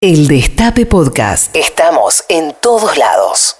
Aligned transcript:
El 0.00 0.28
Destape 0.28 0.86
Podcast. 0.86 1.56
Estamos 1.56 2.22
en 2.28 2.54
todos 2.62 2.96
lados. 2.96 3.56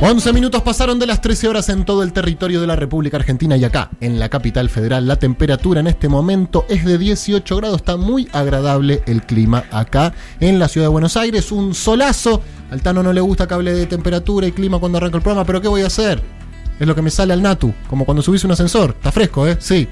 11 0.00 0.32
minutos 0.32 0.62
pasaron 0.62 0.98
de 0.98 1.06
las 1.06 1.20
13 1.20 1.46
horas 1.46 1.68
en 1.68 1.84
todo 1.84 2.02
el 2.02 2.14
territorio 2.14 2.62
de 2.62 2.66
la 2.66 2.74
República 2.74 3.18
Argentina 3.18 3.54
y 3.54 3.64
acá, 3.64 3.90
en 4.00 4.18
la 4.18 4.30
capital 4.30 4.70
federal, 4.70 5.06
la 5.06 5.16
temperatura 5.16 5.80
en 5.80 5.88
este 5.88 6.08
momento 6.08 6.64
es 6.70 6.86
de 6.86 6.96
18 6.96 7.56
grados. 7.58 7.80
Está 7.80 7.98
muy 7.98 8.30
agradable 8.32 9.02
el 9.04 9.26
clima 9.26 9.64
acá 9.70 10.14
en 10.40 10.58
la 10.58 10.68
ciudad 10.68 10.86
de 10.86 10.92
Buenos 10.92 11.18
Aires. 11.18 11.52
Un 11.52 11.74
solazo. 11.74 12.40
Al 12.70 12.80
Tano 12.80 13.02
no 13.02 13.12
le 13.12 13.20
gusta 13.20 13.46
que 13.46 13.52
hable 13.52 13.74
de 13.74 13.84
temperatura 13.84 14.46
y 14.46 14.52
clima 14.52 14.78
cuando 14.78 14.96
arranca 14.96 15.18
el 15.18 15.22
programa, 15.22 15.44
pero 15.44 15.60
¿qué 15.60 15.68
voy 15.68 15.82
a 15.82 15.88
hacer? 15.88 16.22
Es 16.80 16.86
lo 16.86 16.94
que 16.94 17.02
me 17.02 17.10
sale 17.10 17.34
al 17.34 17.42
Natu, 17.42 17.74
como 17.90 18.06
cuando 18.06 18.22
subís 18.22 18.42
un 18.42 18.52
ascensor. 18.52 18.94
Está 18.96 19.12
fresco, 19.12 19.46
¿eh? 19.46 19.58
Sí. 19.60 19.86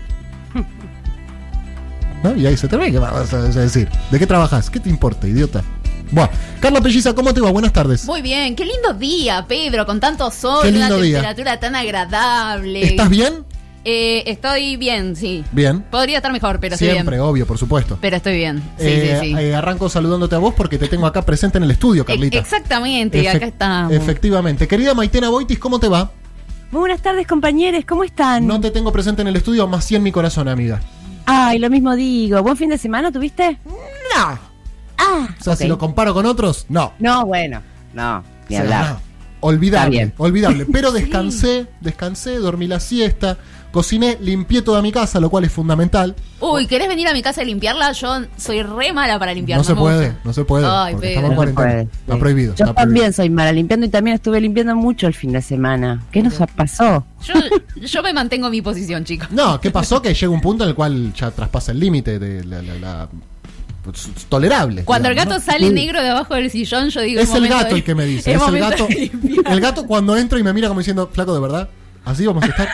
¿No? 2.34 2.40
Y 2.40 2.46
ahí 2.46 2.56
se 2.56 2.68
te 2.68 2.77
ve, 2.77 2.90
¿qué 2.90 2.98
vas 2.98 3.32
a 3.32 3.42
decir? 3.42 3.88
¿De 4.11 4.18
qué 4.18 4.27
trabajas? 4.27 4.70
¿Qué 4.70 4.80
te 4.80 4.88
importa, 4.88 5.27
idiota? 5.29 5.62
Buah. 6.11 6.29
Carla 6.60 6.80
Pelliza, 6.80 7.14
¿cómo 7.14 7.34
te 7.34 7.41
va? 7.41 7.50
Buenas 7.50 7.73
tardes. 7.73 8.05
Muy 8.05 8.23
bien, 8.23 8.55
qué 8.55 8.64
lindo 8.64 8.95
día, 8.95 9.45
Pedro, 9.48 9.87
con 9.87 9.98
tanto 10.01 10.30
sol, 10.30 10.60
Qué 10.62 10.68
una 10.70 10.78
lindo 10.88 11.01
día. 11.01 11.16
temperatura 11.18 11.59
tan 11.60 11.74
agradable. 11.74 12.82
¿Estás 12.84 13.09
bien? 13.10 13.45
Eh, 13.84 14.24
estoy 14.27 14.77
bien, 14.77 15.15
sí. 15.15 15.45
Bien. 15.52 15.82
Podría 15.82 16.16
estar 16.16 16.32
mejor, 16.32 16.59
pero 16.59 16.74
estoy 16.74 16.91
Siempre, 16.91 17.16
bien. 17.16 17.28
obvio, 17.28 17.46
por 17.46 17.56
supuesto. 17.59 17.98
Pero 18.01 18.16
estoy 18.16 18.37
bien. 18.37 18.59
Sí, 18.79 18.87
Eh, 18.87 19.18
sí, 19.23 19.29
sí. 19.29 19.34
eh, 19.38 19.54
arranco 19.54 19.88
saludándote 19.88 20.34
a 20.34 20.38
vos 20.38 20.54
porque 20.56 20.77
te 20.79 20.88
tengo 20.88 21.06
acá 21.06 21.23
presente 21.23 21.59
en 21.59 21.65
el 21.65 21.70
estudio, 21.70 22.04
Carlita. 22.04 22.37
E- 22.37 22.40
Exactamente, 22.40 23.23
Efec- 23.23 23.37
acá 23.37 23.46
estamos. 23.46 23.93
Efectivamente. 23.93 24.66
Querida 24.66 24.95
Maitena 24.95 25.29
Boitis, 25.29 25.59
¿cómo 25.60 25.79
te 25.79 25.88
va? 25.88 26.10
Muy 26.73 26.80
buenas 26.80 27.01
tardes, 27.01 27.29
compañeros. 27.29 27.84
¿Cómo 27.87 28.02
están? 28.02 28.45
No 28.46 28.60
te 28.60 28.73
tengo 28.73 28.93
presente 28.93 29.23
en 29.23 29.29
el 29.29 29.37
estudio, 29.37 29.68
más 29.68 29.84
100 29.84 30.02
mi 30.02 30.10
corazón, 30.10 30.48
amiga. 30.48 30.80
Ay, 31.27 31.59
lo 31.59 31.69
mismo 31.71 31.95
digo. 31.97 32.43
¿Buen 32.43 32.57
fin 32.57 32.71
de 32.71 32.79
semana 32.79 33.11
tuviste? 33.12 33.59
No. 33.65 34.39
Ah, 34.98 35.29
O 35.39 35.43
sea, 35.45 35.57
si 35.57 35.66
lo 35.69 35.77
comparo 35.79 36.15
con 36.15 36.25
otros, 36.27 36.66
no. 36.69 36.93
No, 36.99 37.27
bueno. 37.27 37.61
No, 37.93 38.23
ni 38.49 38.57
O 38.57 38.59
sea, 38.59 38.61
hablar. 38.62 38.91
no. 38.95 39.01
Olvidable, 39.41 39.87
Está 39.96 40.05
bien. 40.07 40.15
olvidable. 40.16 40.66
Pero 40.73 40.91
descansé, 40.93 41.66
descansé, 41.80 42.37
dormí 42.37 42.66
la 42.66 42.80
siesta, 42.80 43.37
cociné, 43.77 44.16
limpié 44.21 44.63
toda 44.63 44.80
mi 44.82 44.91
casa, 44.91 45.21
lo 45.21 45.29
cual 45.30 45.45
es 45.45 45.52
fundamental. 45.52 46.16
Uy, 46.41 46.66
¿querés 46.66 46.88
venir 46.88 47.07
a 47.09 47.13
mi 47.13 47.21
casa 47.23 47.43
a 47.43 47.45
limpiarla? 47.45 47.93
Yo 47.93 48.23
soy 48.37 48.63
re 48.63 48.93
mala 48.93 49.18
para 49.18 49.35
limpiar. 49.35 49.59
no 49.59 49.65
se 49.65 49.74
puede, 49.74 50.07
gusta. 50.09 50.21
no 50.24 50.33
se 50.33 50.45
puede. 50.45 50.66
Ay, 50.66 50.95
porque 50.95 51.15
estamos 51.15 51.46
No 51.46 51.55
puede, 51.55 51.80
Está 51.83 52.18
prohibido. 52.18 52.55
Yo 52.55 52.65
está 52.65 52.74
también 52.74 52.95
prohibido. 53.05 53.13
soy 53.13 53.30
mala 53.30 53.52
limpiando 53.52 53.87
y 53.87 53.88
también 53.91 54.15
estuve 54.16 54.41
limpiando 54.41 54.74
mucho 54.74 55.07
el 55.07 55.15
fin 55.15 55.33
de 55.33 55.43
semana. 55.43 56.02
¿Qué 56.10 56.23
nos 56.23 56.35
pasó? 56.57 57.05
Yo, 57.23 57.35
yo 57.80 58.02
me 58.02 58.13
mantengo 58.13 58.46
en 58.46 58.52
mi 58.52 58.63
posición, 58.63 59.05
chicos. 59.05 59.29
No, 59.30 59.60
¿qué 59.60 59.71
pasó? 59.71 60.01
Que 60.02 60.15
llega 60.15 60.30
un 60.33 60.40
punto 60.40 60.65
en 60.65 60.71
el 60.71 60.74
cual 60.74 61.13
ya 61.15 61.30
traspasa 61.30 61.73
el 61.73 61.79
límite 61.80 62.18
de 62.18 62.45
la, 62.45 62.63
la- 62.63 62.74
la- 62.77 63.09
pues, 63.83 64.09
tolerable. 64.28 64.84
Cuando 64.84 65.09
el 65.09 65.15
gato 65.15 65.34
¿no? 65.34 65.41
sale 65.41 65.69
Sí. 65.69 65.72
negro 65.72 66.03
debajo 66.03 66.34
del 66.34 66.50
sillón, 66.50 66.88
yo 66.91 67.03
digo. 67.03 67.21
Es 67.21 67.33
el 67.34 67.47
gato 67.47 67.66
de- 67.75 67.75
el 67.81 67.84
que 67.84 67.94
me 67.94 68.05
dice. 68.05 68.33
es 68.34 68.43
Es 68.43 68.49
el 68.49 68.59
gato. 68.59 68.87
de. 68.88 69.11
El 69.47 69.61
gato 69.61 69.87
cuando 69.87 70.16
entra 70.16 70.38
y 70.38 70.43
me 70.43 70.53
mira 70.53 70.66
como 70.69 70.81
diciendo, 70.81 71.09
flaco, 71.12 71.33
¿de 71.34 71.41
verdad? 71.41 71.69
Así 72.06 72.25
vamos 72.26 72.43
a 72.43 72.47
estar. 72.47 72.69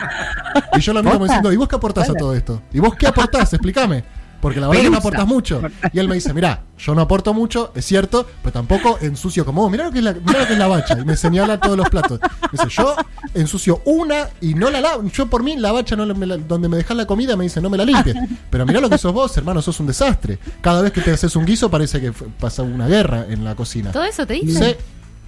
Y 0.76 0.80
yo 0.80 0.92
lo 0.92 1.00
miro 1.00 1.12
como 1.14 1.20
¿Posta? 1.24 1.34
diciendo, 1.34 1.52
¿y 1.52 1.56
vos 1.56 1.68
qué 1.68 1.76
aportás 1.76 2.08
a 2.08 2.14
todo 2.14 2.34
esto? 2.34 2.62
¿Y 2.72 2.78
vos 2.78 2.94
qué 2.94 3.06
aportás? 3.08 3.52
Explícame. 3.52 4.04
Porque 4.42 4.58
la 4.58 4.66
verdad 4.66 4.82
que 4.82 4.90
no 4.90 4.98
aportas 4.98 5.26
mucho. 5.26 5.62
Y 5.92 6.00
él 6.00 6.08
me 6.08 6.16
dice, 6.16 6.34
mirá, 6.34 6.62
yo 6.76 6.96
no 6.96 7.00
aporto 7.02 7.32
mucho, 7.32 7.70
es 7.76 7.84
cierto, 7.84 8.26
pero 8.42 8.52
tampoco 8.52 8.98
ensucio 9.00 9.44
como 9.44 9.62
vos. 9.62 9.70
Mirá 9.70 9.84
lo 9.84 9.92
que 9.92 9.98
es 9.98 10.04
la, 10.04 10.14
mirá 10.14 10.40
lo 10.40 10.46
que 10.48 10.52
es 10.54 10.58
la 10.58 10.66
bacha. 10.66 10.98
Y 10.98 11.04
me 11.04 11.16
señala 11.16 11.60
todos 11.60 11.76
los 11.76 11.88
platos. 11.88 12.18
Me 12.20 12.48
dice, 12.50 12.66
yo 12.68 12.96
ensucio 13.34 13.80
una 13.84 14.28
y 14.40 14.54
no 14.54 14.68
la 14.68 14.80
lavo. 14.80 15.04
Yo 15.12 15.26
por 15.28 15.44
mí, 15.44 15.56
la 15.56 15.70
bacha 15.70 15.94
no 15.94 16.04
la- 16.04 16.14
me 16.14 16.26
la- 16.26 16.38
donde 16.38 16.68
me 16.68 16.76
dejas 16.76 16.96
la 16.96 17.06
comida 17.06 17.36
me 17.36 17.44
dice, 17.44 17.60
no 17.60 17.70
me 17.70 17.76
la 17.78 17.84
limpies. 17.84 18.16
Pero 18.50 18.66
mirá 18.66 18.80
lo 18.80 18.90
que 18.90 18.98
sos 18.98 19.12
vos, 19.12 19.36
hermano, 19.36 19.62
sos 19.62 19.78
un 19.78 19.86
desastre. 19.86 20.38
Cada 20.60 20.82
vez 20.82 20.90
que 20.90 21.02
te 21.02 21.12
haces 21.12 21.36
un 21.36 21.44
guiso 21.46 21.70
parece 21.70 22.00
que 22.00 22.10
pasa 22.12 22.62
una 22.64 22.88
guerra 22.88 23.26
en 23.28 23.44
la 23.44 23.54
cocina. 23.54 23.92
¿Todo 23.92 24.02
eso 24.04 24.26
te 24.26 24.34
dice? 24.34 24.70
Sí. 24.70 24.76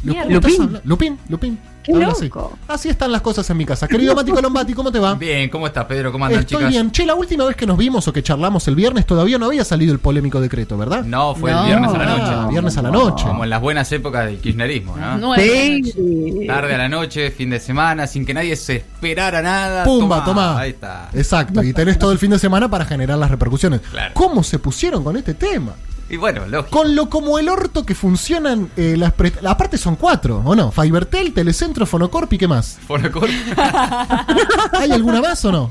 Mierda. 0.05 0.25
¿Cómo 0.27 0.37
estás 0.49 0.59
Lupín. 0.59 0.81
Lupín, 0.85 1.19
Lupín. 1.29 1.59
Qué 1.83 1.93
Habla 1.93 2.15
loco. 2.19 2.53
Así. 2.67 2.73
Así 2.73 2.89
están 2.89 3.13
las 3.13 3.21
cosas 3.21 3.49
en 3.51 3.59
mi 3.59 3.67
casa. 3.67 3.87
Querido 3.87 4.15
Mati 4.15 4.31
Colombati, 4.33 4.73
¿cómo 4.73 4.91
te 4.91 4.99
va? 4.99 5.13
Bien, 5.17 5.51
¿cómo 5.51 5.67
estás, 5.67 5.85
Pedro? 5.85 6.13
¿Cómo 6.13 6.25
andan, 6.25 6.41
Estoy 6.41 6.57
chicas? 6.57 6.71
bien. 6.73 6.91
Che, 6.91 7.05
la 7.05 7.15
última 7.15 7.45
vez 7.45 7.57
que 7.57 7.67
nos 7.67 7.77
vimos 7.77 8.09
o 8.09 8.13
que 8.13 8.23
charlamos 8.23 8.67
el 8.69 8.75
viernes 8.75 9.05
todavía 9.05 9.37
no 9.37 9.45
había 9.47 9.65
salido 9.67 9.93
el 9.93 9.99
polémico 9.99 10.41
decreto, 10.41 10.79
¿verdad? 10.79 11.05
No, 11.05 11.35
fue 11.35 11.51
No. 11.53 11.61
el 11.61 11.67
viernes 11.67 11.91
a 11.93 11.99
la 11.99 12.05
Ah, 12.05 12.17
noche. 12.41 12.51
viernes 12.53 12.77
a 12.79 12.83
la 12.83 12.91
noche. 12.91 13.25
Como 13.27 13.45
en 13.45 13.51
las 13.51 13.61
buenas 13.61 13.93
épocas 13.93 14.25
del 14.25 14.39
kirchnerismo, 14.39 14.97
¿no? 14.97 15.19
Nueve 15.19 15.43
de 15.43 15.49
la 15.71 15.79
noche. 15.79 15.93
Sí. 15.93 16.47
Tarde 16.47 16.75
a 16.75 16.79
la 16.79 16.89
noche, 16.89 17.31
fin 17.31 17.51
de 17.51 17.61
semana, 17.61 18.07
sin 18.07 18.25
que 18.25 18.33
nadie 18.33 18.57
se 18.57 18.77
esperara 18.77 19.43
nada. 19.43 19.85
Pumba, 19.85 20.25
toma. 20.25 20.59
Ahí 20.59 20.71
está. 20.71 21.11
Exacto. 21.13 21.63
Y 21.63 21.75
tenés 21.75 21.99
todo 21.99 22.13
el 22.13 22.19
fin 22.19 22.31
de 22.31 22.39
semana 22.39 22.71
para 22.71 22.87
generar 22.87 23.19
las 23.19 23.31
repercusiones. 23.31 23.81
Claro. 23.91 24.13
¿Cómo 24.15 24.43
se 24.43 24.59
pusieron 24.59 25.05
con 25.05 25.19
este 25.19 25.35
tema? 25.35 25.75
Y 26.11 26.17
bueno, 26.17 26.47
lógico. 26.47 26.77
Con 26.79 26.95
lo 26.95 27.09
como 27.09 27.39
el 27.39 27.49
orto 27.49 27.85
que 27.87 27.95
funcionan 27.95 28.71
eh, 28.77 28.95
las... 28.99 29.13
pre- 29.15 29.33
Aparte 29.47 29.79
son 29.79 29.97
cuatro, 29.97 30.43
¿o 30.45 30.55
no? 30.55 30.71
Fibertel, 30.71 31.33
Telecentro, 31.33 31.87
Fonocorp 31.87 32.33
y 32.35 32.39
qué 32.39 32.47
más. 32.49 32.79
Fonocorp. 32.87 33.31
¿Hay 34.73 34.93
alguna 34.93 35.21
más 35.23 35.45
o 35.45 35.53
no? 35.53 35.71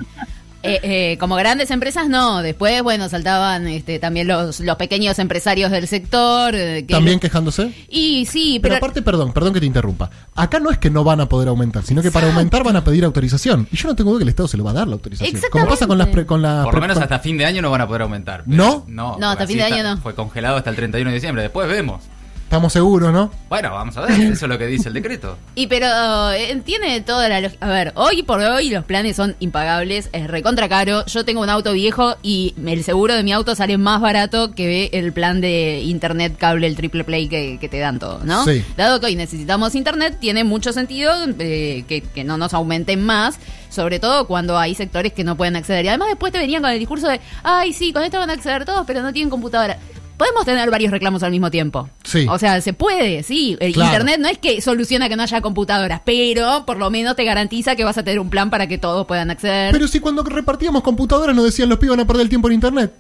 Eh, 0.64 0.80
eh, 0.84 1.18
como 1.20 1.36
grandes 1.36 1.70
empresas, 1.72 2.08
no. 2.08 2.42
Después, 2.42 2.82
bueno, 2.84 3.10
saltaban 3.10 3.68
este, 3.68 4.00
también 4.00 4.28
los, 4.28 4.62
los 4.62 4.76
pequeños 4.78 5.20
empresarios 5.20 5.72
del 5.72 5.88
sector. 5.88 6.56
eh, 6.56 6.86
que- 6.88 6.94
¿También 6.94 7.20
quejándose? 7.20 7.74
Y 7.90 8.26
sí, 8.26 8.60
Pero, 8.62 8.74
pero. 8.74 8.76
aparte, 8.78 9.02
perdón, 9.02 9.34
perdón 9.34 9.54
que 9.54 9.60
te 9.60 9.66
interrumpa. 9.66 10.10
Acá 10.36 10.60
no 10.60 10.72
es 10.72 10.78
que 10.78 10.90
no 10.90 11.04
van 11.04 11.20
a 11.22 11.28
poder 11.28 11.50
aumentar, 11.50 11.84
sino 11.84 12.02
que 12.02 12.12
para 12.12 12.28
aumentar 12.28 12.64
van 12.64 12.78
a 12.78 12.84
pedir 12.84 13.04
autorización. 13.04 13.68
Y 13.72 13.76
yo 13.78 13.90
no 13.90 13.96
tengo 13.96 14.12
duda 14.12 14.20
que 14.20 14.24
el 14.24 14.30
Estado 14.30 14.48
se 14.48 14.58
lo 14.58 14.64
va 14.64 14.72
a 14.72 14.74
dar 14.76 14.88
la 14.88 14.94
autorización. 14.94 15.42
Como 15.52 15.68
pasa 15.68 15.86
con 15.86 15.98
las 15.98 16.08
pre- 16.08 16.26
con 16.26 16.42
la 16.42 16.64
Por 16.64 16.76
lo 16.76 16.82
menos 16.82 16.98
hasta 16.98 17.20
fin 17.20 17.38
de 17.38 17.46
año 17.46 17.62
no 17.62 17.70
van 17.70 17.82
a 17.82 17.88
poder 17.88 18.04
aumentar. 18.04 18.44
¿No? 18.46 18.86
No, 18.88 19.18
No, 19.20 19.30
hasta 19.32 19.46
fin 19.46 19.58
de 19.58 19.64
está- 19.64 19.76
año 19.76 19.84
no. 19.96 20.02
Fue 20.02 20.16
congelado 20.16 20.56
hasta 20.58 20.70
el 20.70 20.76
31 20.78 21.10
de 21.10 21.16
diciembre. 21.16 21.44
Después 21.44 21.68
vemos. 21.68 22.04
Estamos 22.54 22.72
seguros, 22.72 23.12
¿no? 23.12 23.32
Bueno, 23.50 23.72
vamos 23.72 23.98
a 23.98 24.02
ver. 24.02 24.12
Eso 24.22 24.46
es 24.46 24.50
lo 24.50 24.60
que 24.60 24.68
dice 24.68 24.88
el 24.88 24.94
decreto. 24.94 25.40
Y 25.56 25.66
pero 25.66 25.88
eh, 26.34 26.62
tiene 26.64 27.02
toda 27.02 27.28
la 27.28 27.42
lógica. 27.42 27.66
A 27.66 27.70
ver, 27.72 27.94
hoy 27.96 28.22
por 28.22 28.42
hoy 28.42 28.70
los 28.70 28.86
planes 28.86 29.16
son 29.16 29.36
impagables, 29.40 30.08
es 30.12 30.28
recontra 30.28 30.70
caro. 30.70 31.04
Yo 31.08 31.26
tengo 31.26 31.42
un 31.42 31.50
auto 31.50 31.74
viejo 31.74 32.16
y 32.22 32.54
el 32.64 32.84
seguro 32.84 33.16
de 33.16 33.24
mi 33.24 33.34
auto 33.34 33.56
sale 33.56 33.80
más 33.80 34.02
barato 34.02 34.52
que 34.54 34.92
el 34.94 35.14
plan 35.14 35.42
de 35.42 35.80
internet 35.80 36.36
cable, 36.38 36.68
el 36.68 36.76
triple 36.76 37.04
play 37.04 37.28
que, 37.28 37.58
que 37.60 37.70
te 37.70 37.80
dan 37.80 37.98
todos, 37.98 38.24
¿no? 38.24 38.46
Sí. 38.46 38.64
Dado 38.78 39.00
que 39.00 39.08
hoy 39.08 39.16
necesitamos 39.16 39.74
internet, 39.74 40.18
tiene 40.20 40.44
mucho 40.44 40.74
sentido 40.74 41.12
eh, 41.40 41.86
que, 41.88 42.02
que 42.02 42.24
no 42.24 42.38
nos 42.38 42.54
aumenten 42.54 43.04
más, 43.04 43.40
sobre 43.70 44.00
todo 44.00 44.28
cuando 44.28 44.60
hay 44.60 44.76
sectores 44.76 45.12
que 45.12 45.24
no 45.24 45.36
pueden 45.36 45.56
acceder. 45.56 45.86
Y 45.86 45.88
además 45.88 46.10
después 46.10 46.32
te 46.32 46.38
venían 46.38 46.62
con 46.62 46.70
el 46.70 46.78
discurso 46.78 47.08
de, 47.08 47.20
ay, 47.42 47.74
sí, 47.74 47.92
con 47.92 48.04
esto 48.04 48.20
van 48.20 48.30
a 48.30 48.34
acceder 48.34 48.64
todos, 48.64 48.86
pero 48.86 49.02
no 49.02 49.12
tienen 49.12 49.32
computadora. 49.32 49.80
Podemos 50.24 50.46
tener 50.46 50.72
varios 50.72 50.90
reclamos 50.90 51.22
al 51.24 51.32
mismo 51.32 51.52
tiempo. 51.52 51.90
Sí. 52.06 52.26
O 52.30 52.40
sea, 52.40 52.62
se 52.62 52.72
puede, 52.72 53.24
sí. 53.24 53.58
El 53.60 53.74
Claro. 53.74 53.92
internet 53.92 54.20
no 54.22 54.30
es 54.30 54.38
que 54.38 54.62
soluciona 54.62 55.10
que 55.10 55.18
no 55.18 55.24
haya 55.24 55.42
computadoras, 55.42 56.00
pero 56.06 56.64
por 56.66 56.78
lo 56.78 56.90
menos 56.90 57.18
te 57.18 57.26
garantiza 57.26 57.76
que 57.76 57.84
vas 57.84 57.98
a 57.98 58.04
tener 58.04 58.20
un 58.22 58.30
plan 58.30 58.50
para 58.50 58.68
que 58.68 58.78
todos 58.78 59.06
puedan 59.06 59.32
acceder. 59.32 59.74
Pero 59.74 59.86
si 59.90 60.00
cuando 60.00 60.24
repartíamos 60.24 60.82
computadoras 60.82 61.36
nos 61.36 61.44
decían 61.44 61.68
los 61.68 61.78
pibes 61.78 61.98
van 61.98 62.06
a 62.06 62.08
perder 62.08 62.22
el 62.24 62.30
tiempo 62.30 62.48
en 62.48 62.54
internet. 62.54 62.94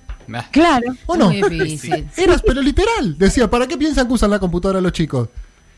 Claro. 0.51 0.93
¿O 1.05 1.15
no? 1.15 1.29
Muy 1.29 1.41
difícil. 1.49 2.07
Eras, 2.17 2.41
pero 2.45 2.61
literal. 2.61 3.17
Decía, 3.17 3.49
¿para 3.49 3.67
qué 3.67 3.77
piensan 3.77 4.05
que 4.07 4.13
usan 4.13 4.29
la 4.29 4.39
computadora 4.39 4.81
los 4.81 4.91
chicos? 4.91 5.29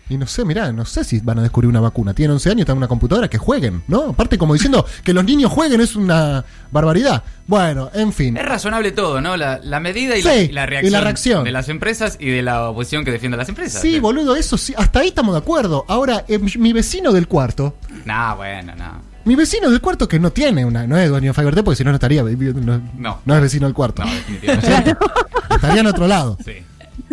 Y 0.07 0.17
no 0.17 0.27
sé, 0.27 0.45
mirá, 0.45 0.71
no 0.71 0.85
sé 0.85 1.03
si 1.03 1.19
van 1.19 1.39
a 1.39 1.41
descubrir 1.41 1.67
una 1.67 1.79
vacuna. 1.79 2.13
Tienen 2.13 2.33
11 2.33 2.49
años, 2.51 2.59
están 2.61 2.73
en 2.75 2.77
una 2.77 2.87
computadora, 2.87 3.27
que 3.27 3.39
jueguen, 3.39 3.81
¿no? 3.87 4.09
Aparte, 4.09 4.37
como 4.37 4.53
diciendo 4.53 4.85
que 5.03 5.13
los 5.13 5.23
niños 5.25 5.51
jueguen 5.51 5.81
es 5.81 5.95
una 5.95 6.45
barbaridad. 6.71 7.23
Bueno, 7.47 7.89
en 7.93 8.13
fin. 8.13 8.37
Es 8.37 8.45
razonable 8.45 8.91
todo, 8.91 9.19
¿no? 9.19 9.35
La, 9.35 9.59
la 9.63 9.79
medida 9.79 10.15
y, 10.15 10.21
Sí, 10.21 10.27
la, 10.27 10.35
y 10.43 10.51
la 10.51 10.65
reacción 10.67 10.87
y 10.87 10.91
la 10.91 11.01
reacción. 11.01 11.43
de 11.43 11.51
las 11.51 11.69
empresas 11.69 12.17
y 12.19 12.29
de 12.29 12.43
la 12.43 12.69
oposición 12.69 13.03
que 13.03 13.11
defiende 13.11 13.35
a 13.35 13.39
las 13.39 13.49
empresas. 13.49 13.81
Sí, 13.81 13.99
boludo, 13.99 14.35
eso 14.35 14.57
sí, 14.59 14.75
hasta 14.77 14.99
ahí 14.99 15.07
estamos 15.07 15.33
de 15.33 15.39
acuerdo. 15.39 15.85
Ahora, 15.87 16.23
eh, 16.27 16.37
mi 16.37 16.71
vecino 16.71 17.11
del 17.11 17.27
cuarto, 17.27 17.75
Nah, 18.05 18.35
bueno, 18.35 18.75
no. 18.75 19.01
mi 19.25 19.35
vecino 19.35 19.71
del 19.71 19.81
cuarto 19.81 20.07
que 20.07 20.19
no 20.19 20.29
tiene 20.31 20.65
una, 20.65 20.85
no 20.85 20.97
es 20.97 21.09
dueño 21.09 21.31
de 21.31 21.33
Fivertel 21.33 21.63
porque 21.63 21.77
si 21.77 21.83
no 21.83 21.89
no 21.89 21.95
estaría 21.95 22.21
no, 22.21 22.79
No. 22.95 23.21
no 23.25 23.35
es 23.35 23.41
vecino 23.41 23.65
del 23.65 23.73
cuarto. 23.73 24.03
No, 24.03 24.09
¿No 24.09 24.15
definitivamente. 24.15 24.83
cierto? 24.83 25.05
estaría 25.49 25.81
en 25.81 25.87
otro 25.87 26.07
lado. 26.07 26.37
Sí. 26.45 26.53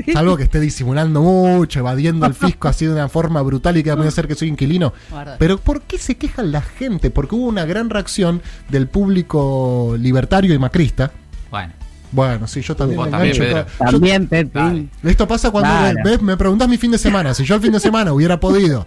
Salvo 0.12 0.36
que 0.36 0.42
esté 0.44 0.60
disimulando 0.60 1.20
mucho, 1.22 1.78
evadiendo 1.80 2.26
al 2.26 2.34
fisco 2.34 2.68
así 2.68 2.86
de 2.86 2.92
una 2.92 3.08
forma 3.08 3.40
brutal 3.42 3.76
y 3.76 3.82
que 3.82 3.90
a 3.90 3.94
hacer 3.94 4.26
que 4.28 4.34
soy 4.34 4.48
inquilino. 4.48 4.92
Guarda. 5.10 5.36
Pero 5.38 5.58
¿por 5.58 5.82
qué 5.82 5.98
se 5.98 6.16
queja 6.16 6.42
la 6.42 6.60
gente? 6.62 7.10
Porque 7.10 7.34
hubo 7.34 7.46
una 7.46 7.64
gran 7.64 7.90
reacción 7.90 8.42
del 8.68 8.88
público 8.88 9.94
libertario 9.98 10.54
y 10.54 10.58
macrista. 10.58 11.12
Bueno. 11.50 11.72
Bueno, 12.10 12.46
sí, 12.46 12.60
yo 12.60 12.76
también 12.76 12.98
Vos 12.98 13.06
me 13.06 13.10
también, 13.12 13.34
engancho 13.36 13.54
Pedro. 13.54 13.66
con- 13.78 13.86
yo- 13.86 13.92
También, 13.92 14.26
Pepe. 14.26 14.50
Dale. 14.58 14.86
esto 15.04 15.26
pasa 15.26 15.50
cuando 15.50 15.70
Claro. 15.70 15.98
ves, 16.04 16.20
me 16.20 16.36
preguntás 16.36 16.68
mi 16.68 16.76
fin 16.76 16.90
de 16.90 16.98
semana. 16.98 17.32
Si 17.32 17.44
yo 17.44 17.54
el 17.54 17.62
fin 17.62 17.72
de 17.72 17.80
semana 17.80 18.12
hubiera 18.12 18.38
podido 18.38 18.86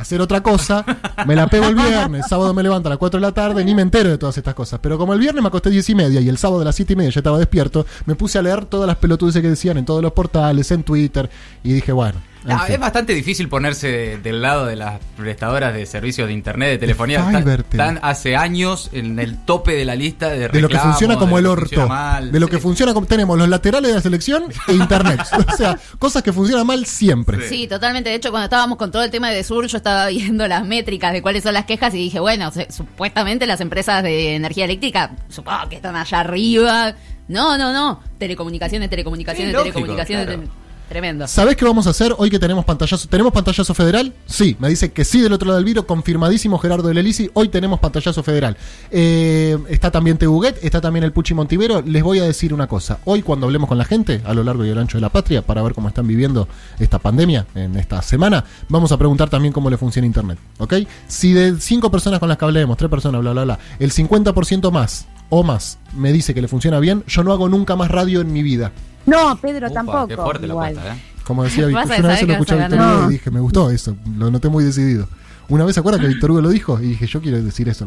hacer 0.00 0.20
otra 0.20 0.42
cosa, 0.42 0.84
me 1.26 1.34
la 1.34 1.46
pego 1.46 1.66
el 1.66 1.74
viernes, 1.74 2.26
sábado 2.28 2.52
me 2.54 2.62
levanto 2.62 2.88
a 2.88 2.90
las 2.90 2.98
4 2.98 3.18
de 3.18 3.26
la 3.26 3.32
tarde, 3.32 3.64
ni 3.64 3.74
me 3.74 3.82
entero 3.82 4.10
de 4.10 4.18
todas 4.18 4.36
estas 4.38 4.54
cosas. 4.54 4.80
Pero 4.82 4.98
como 4.98 5.12
el 5.12 5.20
viernes 5.20 5.42
me 5.42 5.48
acosté 5.48 5.70
10 5.70 5.90
y 5.90 5.94
media 5.94 6.20
y 6.20 6.28
el 6.28 6.38
sábado 6.38 6.62
a 6.62 6.64
las 6.64 6.76
7 6.76 6.92
y 6.92 6.96
media 6.96 7.10
ya 7.10 7.20
estaba 7.20 7.38
despierto, 7.38 7.86
me 8.04 8.14
puse 8.14 8.38
a 8.38 8.42
leer 8.42 8.64
todas 8.66 8.86
las 8.86 8.96
pelotudes 8.96 9.34
que 9.34 9.48
decían 9.48 9.78
en 9.78 9.84
todos 9.84 10.02
los 10.02 10.12
portales, 10.12 10.70
en 10.70 10.82
Twitter, 10.82 11.28
y 11.62 11.72
dije, 11.72 11.92
bueno, 11.92 12.18
No, 12.54 12.58
fin. 12.64 12.74
es 12.74 12.80
bastante 12.80 13.12
difícil 13.14 13.48
ponerse 13.48 14.18
del 14.22 14.40
lado 14.42 14.66
de 14.66 14.76
las 14.76 15.00
prestadoras 15.16 15.74
de 15.74 15.84
servicios 15.86 16.28
de 16.28 16.32
internet, 16.34 16.70
de 16.70 16.78
telefonía. 16.78 17.24
Están, 17.70 17.98
hace 18.02 18.36
años 18.36 18.90
en 18.92 19.18
el 19.18 19.36
tope 19.44 19.72
de 19.72 19.84
la 19.84 19.94
lista 19.94 20.28
de 20.30 20.48
De 20.48 20.60
lo 20.60 20.68
que 20.68 20.78
funciona 20.78 21.16
como 21.16 21.38
el 21.38 21.46
orto. 21.46 21.86
mal. 21.88 22.30
De 22.32 22.40
lo 22.40 22.48
que 22.48 22.56
Sí. 22.56 22.62
funciona 22.62 22.94
como. 22.94 23.06
Tenemos 23.06 23.36
los 23.38 23.48
laterales 23.48 23.88
de 23.90 23.94
la 23.96 24.00
selección 24.00 24.44
e 24.68 24.72
internet. 24.72 25.20
o 25.52 25.56
sea, 25.56 25.78
cosas 25.98 26.22
que 26.22 26.32
funcionan 26.32 26.66
mal 26.66 26.86
siempre. 26.86 27.48
Sí, 27.48 27.66
totalmente. 27.66 28.10
De 28.10 28.16
hecho, 28.16 28.30
cuando 28.30 28.44
estábamos 28.44 28.78
con 28.78 28.90
todo 28.90 29.02
el 29.02 29.10
tema 29.10 29.30
de 29.30 29.42
Sur, 29.44 29.66
yo 29.66 29.76
estaba 29.76 30.06
viendo 30.08 30.46
las 30.48 30.64
métricas 30.64 31.12
de 31.12 31.22
cuáles 31.22 31.42
son 31.42 31.54
las 31.54 31.64
quejas 31.64 31.94
y 31.94 31.98
dije, 31.98 32.20
bueno, 32.20 32.50
se- 32.50 32.70
supuestamente 32.72 33.46
las 33.46 33.60
empresas 33.60 34.02
de 34.02 34.34
energía 34.36 34.64
eléctrica, 34.64 35.12
supongo 35.28 35.68
que 35.68 35.76
están 35.76 35.96
allá 35.96 36.20
arriba. 36.20 36.94
No, 37.28 37.58
no, 37.58 37.72
no. 37.72 38.00
Telecomunicaciones, 38.18 38.88
telecomunicaciones, 38.88 39.50
Sí, 39.50 39.56
lógico, 39.56 39.74
telecomunicaciones. 39.80 40.26
claro. 40.26 40.65
Tremendo. 40.88 41.26
¿Sabés 41.26 41.56
qué 41.56 41.64
vamos 41.64 41.88
a 41.88 41.90
hacer 41.90 42.14
hoy 42.16 42.30
que 42.30 42.38
tenemos 42.38 42.64
pantallazo? 42.64 43.08
¿Tenemos 43.08 43.32
pantallazo 43.32 43.74
federal? 43.74 44.12
Sí, 44.26 44.56
me 44.60 44.68
dice 44.68 44.92
que 44.92 45.04
sí 45.04 45.20
del 45.20 45.32
otro 45.32 45.48
lado 45.48 45.56
del 45.56 45.64
vidrio, 45.64 45.84
confirmadísimo 45.84 46.58
Gerardo 46.58 46.86
del 46.86 46.98
Elisi. 46.98 47.28
Hoy 47.34 47.48
tenemos 47.48 47.80
pantallazo 47.80 48.22
federal. 48.22 48.56
Eh, 48.92 49.58
está 49.68 49.90
también 49.90 50.16
Tebuguet, 50.16 50.62
está 50.62 50.80
también 50.80 51.02
el 51.02 51.10
Puchi 51.12 51.34
Montivero. 51.34 51.82
Les 51.82 52.04
voy 52.04 52.20
a 52.20 52.24
decir 52.24 52.54
una 52.54 52.68
cosa. 52.68 53.00
Hoy, 53.04 53.22
cuando 53.22 53.46
hablemos 53.46 53.68
con 53.68 53.78
la 53.78 53.84
gente 53.84 54.22
a 54.24 54.32
lo 54.32 54.44
largo 54.44 54.64
y 54.64 54.68
el 54.68 54.78
ancho 54.78 54.98
de 54.98 55.02
la 55.02 55.08
patria, 55.08 55.42
para 55.42 55.60
ver 55.60 55.74
cómo 55.74 55.88
están 55.88 56.06
viviendo 56.06 56.46
esta 56.78 57.00
pandemia 57.00 57.46
en 57.56 57.76
esta 57.76 58.00
semana, 58.00 58.44
vamos 58.68 58.92
a 58.92 58.96
preguntar 58.96 59.28
también 59.28 59.52
cómo 59.52 59.70
le 59.70 59.78
funciona 59.78 60.06
Internet. 60.06 60.38
¿Ok? 60.58 60.74
Si 61.08 61.32
de 61.32 61.58
cinco 61.58 61.90
personas 61.90 62.20
con 62.20 62.28
las 62.28 62.38
que 62.38 62.44
hablemos, 62.44 62.76
tres 62.76 62.90
personas, 62.90 63.20
bla, 63.22 63.32
bla, 63.32 63.42
bla, 63.42 63.58
el 63.80 63.92
50% 63.92 64.70
más 64.70 65.06
o 65.30 65.42
más 65.42 65.78
me 65.96 66.12
dice 66.12 66.32
que 66.32 66.42
le 66.42 66.46
funciona 66.46 66.78
bien, 66.78 67.02
yo 67.08 67.24
no 67.24 67.32
hago 67.32 67.48
nunca 67.48 67.74
más 67.74 67.90
radio 67.90 68.20
en 68.20 68.32
mi 68.32 68.44
vida. 68.44 68.70
No, 69.06 69.36
Pedro 69.36 69.66
Upa, 69.66 69.74
tampoco. 69.74 70.08
Qué 70.08 70.16
fuerte 70.16 70.46
igual. 70.46 70.74
la 70.74 70.80
apuesta, 70.80 70.96
¿eh? 70.96 71.16
Como 71.24 71.42
decía 71.42 71.66
Víctor, 71.66 71.88
yo 71.88 71.98
una 71.98 72.08
vez 72.08 72.22
lo 72.22 72.32
escuché 72.34 72.54
a 72.54 72.68
Víctor. 72.68 72.80
Hugo 72.80 73.10
y 73.10 73.12
dije, 73.14 73.30
me 73.30 73.40
gustó 73.40 73.70
eso, 73.70 73.96
lo 74.16 74.30
noté 74.30 74.48
muy 74.48 74.62
decidido. 74.64 75.08
Una 75.48 75.64
vez 75.64 75.74
se 75.74 75.80
acuerda 75.80 76.00
que 76.00 76.08
Víctor 76.08 76.32
Hugo 76.32 76.40
lo 76.40 76.48
dijo 76.48 76.78
y 76.80 76.88
dije, 76.88 77.06
yo 77.06 77.20
quiero 77.20 77.40
decir 77.40 77.68
eso. 77.68 77.86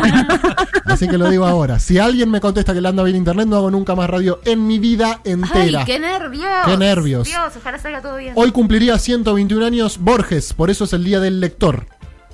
Así 0.86 1.06
que 1.06 1.18
lo 1.18 1.28
digo 1.28 1.44
ahora. 1.44 1.78
Si 1.78 1.98
alguien 1.98 2.30
me 2.30 2.40
contesta 2.40 2.72
que 2.72 2.80
le 2.80 2.88
anda 2.88 3.02
bien 3.02 3.16
internet, 3.16 3.46
no 3.46 3.56
hago 3.56 3.70
nunca 3.70 3.94
más 3.94 4.08
radio 4.08 4.40
en 4.44 4.66
mi 4.66 4.78
vida 4.78 5.20
entera. 5.24 5.80
¡Ay, 5.80 5.84
qué 5.84 5.98
nervios! 5.98 6.66
Qué 6.66 6.76
nervios. 6.78 7.28
Dios, 7.28 7.52
ojalá 7.56 7.78
salga 7.78 8.00
todo 8.00 8.16
bien. 8.16 8.32
Hoy 8.36 8.52
cumpliría 8.52 8.98
121 8.98 9.64
años 9.66 9.98
Borges, 9.98 10.54
por 10.54 10.70
eso 10.70 10.84
es 10.84 10.92
el 10.94 11.04
día 11.04 11.20
del 11.20 11.40
lector. 11.40 11.86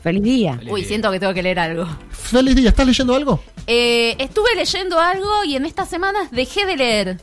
Feliz 0.03 0.23
día. 0.23 0.61
Uy, 0.71 0.85
siento 0.85 1.11
que 1.11 1.19
tengo 1.19 1.35
que 1.35 1.43
leer 1.43 1.59
algo. 1.59 1.87
Feliz 2.11 2.55
día, 2.55 2.69
¿estás 2.69 2.87
leyendo 2.87 3.15
algo? 3.15 3.43
Eh, 3.67 4.15
estuve 4.19 4.55
leyendo 4.55 5.01
algo 5.01 5.45
y 5.45 5.57
en 5.57 5.67
estas 5.67 5.89
semanas 5.89 6.31
dejé 6.31 6.65
de 6.67 6.77
leer. 6.77 7.21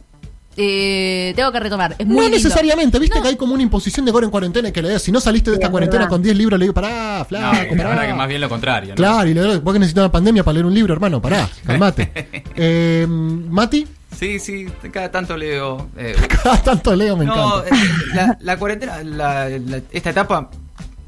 Eh, 0.57 1.33
tengo 1.35 1.51
que 1.51 1.59
retomar. 1.59 1.95
Es 1.97 2.05
muy 2.07 2.15
no 2.15 2.21
lindo. 2.23 2.37
necesariamente, 2.37 2.97
viste 2.99 3.17
No. 3.17 3.21
que 3.23 3.27
hay 3.29 3.35
como 3.35 3.53
una 3.53 3.63
imposición 3.63 4.05
de 4.05 4.11
ahora 4.11 4.25
en 4.25 4.31
cuarentena 4.31 4.69
y 4.69 4.71
que 4.71 4.81
lees. 4.81 5.01
Si 5.01 5.11
no 5.11 5.19
saliste 5.19 5.49
de 5.51 5.55
Sí, 5.55 5.59
esta 5.59 5.67
es 5.67 5.71
cuarentena 5.71 6.03
verdad. 6.03 6.09
con 6.11 6.21
10 6.23 6.35
libros, 6.37 6.57
le 6.59 6.63
digo, 6.65 6.73
pará, 6.73 7.19
No, 7.19 7.25
flaco, 7.25 7.55
la 7.55 7.69
pará. 7.77 7.89
verdad 7.89 8.07
que 8.07 8.13
más 8.13 8.27
bien 8.27 8.41
lo 8.41 8.49
contrario. 8.49 8.89
¿no? 8.91 8.95
Claro, 8.95 9.27
y 9.29 9.33
le 9.33 9.57
vos 9.57 9.73
que 9.73 9.79
necesitas 9.79 10.03
una 10.03 10.11
pandemia 10.11 10.43
para 10.43 10.53
leer 10.53 10.65
un 10.65 10.73
libro, 10.73 10.93
hermano, 10.93 11.21
pará, 11.21 11.49
calmate. 11.65 12.11
eh, 12.55 13.05
Mati, 13.07 13.85
Sí, 14.17 14.39
sí, 14.39 14.65
cada 14.93 15.11
tanto 15.11 15.35
leo. 15.35 15.89
eh, 15.97 16.15
cada 16.43 16.61
tanto 16.63 16.95
leo, 16.95 17.17
me 17.17 17.25
no, 17.25 17.33
encanta. 17.65 17.75
eh, 17.75 17.89
la, 18.13 18.37
la 18.39 18.57
cuarentena, 18.57 19.03
la- 19.03 19.49
la- 19.49 19.81
esta 19.91 20.11
etapa, 20.11 20.49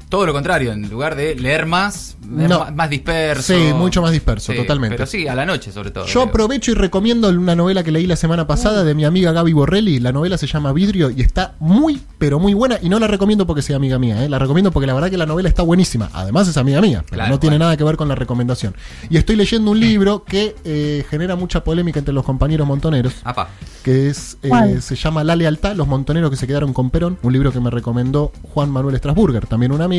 todo 0.08 0.24
lo 0.26 0.32
contrario, 0.32 0.72
en 0.72 0.88
lugar 0.88 1.16
de 1.16 1.34
leer 1.34 1.66
más, 1.66 2.16
leer 2.34 2.48
No. 2.50 2.60
más, 2.60 2.74
más 2.74 2.90
disperso. 2.90 3.54
Sí, 3.54 3.72
mucho 3.74 4.00
más 4.02 4.12
disperso, 4.12 4.52
totalmente. 4.54 4.96
Pero 4.96 5.06
sí, 5.06 5.28
a 5.28 5.34
la 5.34 5.44
noche 5.46 5.70
sobre 5.72 5.90
todo. 5.90 6.06
Yo 6.06 6.22
aprovecho 6.22 6.70
y 6.70 6.74
recomiendo 6.74 7.28
una 7.28 7.54
novela 7.54 7.82
que 7.84 7.90
leí 7.92 8.06
la 8.06 8.16
semana 8.16 8.46
pasada 8.46 8.84
de 8.84 8.94
mi 8.94 9.04
amiga 9.04 9.32
Gaby 9.32 9.52
Borrelli. 9.52 9.98
La 10.00 10.12
novela 10.12 10.38
se 10.38 10.46
llama 10.46 10.72
Vidrio 10.72 11.10
y 11.10 11.20
está 11.20 11.54
muy, 11.58 12.00
pero 12.18 12.38
muy 12.38 12.54
buena. 12.54 12.78
Y 12.82 12.88
no 12.88 12.98
la 12.98 13.06
recomiendo 13.06 13.46
porque 13.46 13.62
sea 13.62 13.76
amiga 13.76 13.98
mía, 13.98 14.24
¿eh? 14.24 14.28
la 14.28 14.38
recomiendo 14.38 14.70
porque 14.70 14.86
la 14.86 14.94
verdad 14.94 15.10
que 15.10 15.18
la 15.18 15.26
novela 15.26 15.48
está 15.48 15.62
buenísima. 15.62 16.08
Además 16.14 16.48
es 16.48 16.56
amiga 16.56 16.80
mía, 16.80 17.02
pero 17.06 17.16
Claro, 17.18 17.30
no 17.32 17.38
tiene 17.40 17.56
bueno. 17.56 17.66
nada 17.66 17.76
que 17.76 17.84
ver 17.84 17.96
con 17.96 18.08
la 18.08 18.14
recomendación. 18.14 18.74
Y 19.10 19.16
estoy 19.18 19.36
leyendo 19.36 19.70
un 19.70 19.80
libro 19.80 20.24
que 20.24 20.54
eh, 20.64 21.04
genera 21.10 21.36
mucha 21.36 21.64
polémica 21.64 21.98
entre 21.98 22.14
los 22.14 22.24
compañeros 22.24 22.66
montoneros. 22.66 23.14
Apa. 23.24 23.48
que 23.82 24.08
es 24.08 24.38
eh, 24.42 24.78
se 24.80 24.96
llama 24.96 25.22
La 25.24 25.36
Lealtad, 25.36 25.74
los 25.76 25.86
montoneros 25.86 26.30
que 26.30 26.36
se 26.36 26.46
quedaron 26.46 26.72
con 26.72 26.90
Perón, 26.90 27.18
un 27.22 27.32
libro 27.32 27.52
que 27.52 27.60
me 27.60 27.70
recomendó 27.70 28.32
Juan 28.54 28.70
Manuel 28.70 28.96
Strasburger, 28.96 29.46
también 29.46 29.72
un 29.72 29.82
amigo. 29.82 29.97